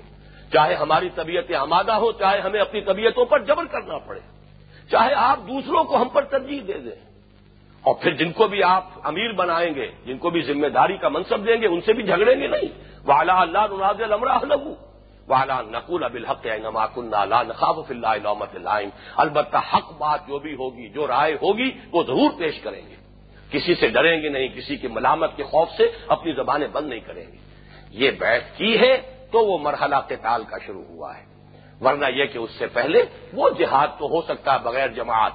[0.53, 4.19] چاہے ہماری طبیعت آمادہ ہو، چاہے ہمیں اپنی طبیعتوں پر جبر کرنا پڑے،
[4.91, 7.11] چاہے آپ دوسروں کو ہم پر ترجیح دے دیں۔
[7.81, 11.09] اور پھر جن کو بھی آپ امیر بنائیں گے، جن کو بھی ذمہ داری کا
[11.09, 14.90] منصب دیں گے، ان سے بھی جھگڑیں گے نہیں۔ والا اللہ ناز المراہ لگو
[15.31, 18.57] والا نقول اب الحق نماک اللہ نقاب اللہ علامت
[19.15, 22.95] البتہ حق بات جو بھی ہوگی، جو رائے ہوگی، وہ ضرور پیش کریں گے۔
[23.51, 26.99] کسی سے ڈریں گے نہیں، کسی کی ملامت کے خوف سے اپنی زبانیں بند نہیں
[26.99, 27.37] کریں گے۔
[27.89, 28.97] یہ بیعت کی ہے
[29.31, 31.25] تو وہ مرحلہ قتال کا شروع ہوا ہے۔
[31.81, 35.31] ورنہ یہ کہ اس سے پہلے وہ جہاد تو ہو سکتا ہے بغیر جماعت،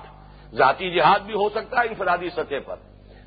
[0.55, 2.77] ذاتی جہاد بھی ہو سکتا ہے انفرادی سطح پر۔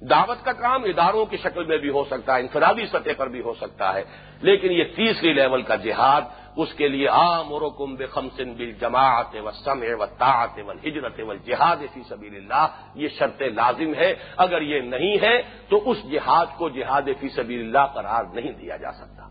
[0.01, 3.41] دعوت کا کام اداروں کی شکل میں بھی ہو سکتا ہے، انفرادی سطح پر بھی
[3.41, 4.03] ہو سکتا ہے۔
[4.41, 6.21] لیکن یہ تیسری لیول کا جہاد
[6.59, 10.71] اس کے لیے عام اور کم بے خمسن بل جماعت و سم و طاعت و
[10.71, 15.81] ہجرت و جہاد فی سبیل اللہ، یہ شرط لازم ہے اگر یہ نہیں ہے تو
[15.85, 19.27] اس جہاد کو جہاد فی سبیل اللہ قرار نہیں دیا جا سکتا۔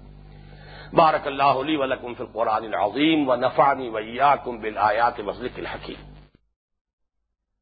[0.92, 6.07] بارک اللہ علی ولکم فی القرآن العظیم و نفانی ویا کم بل آیات مسلک الحکیم۔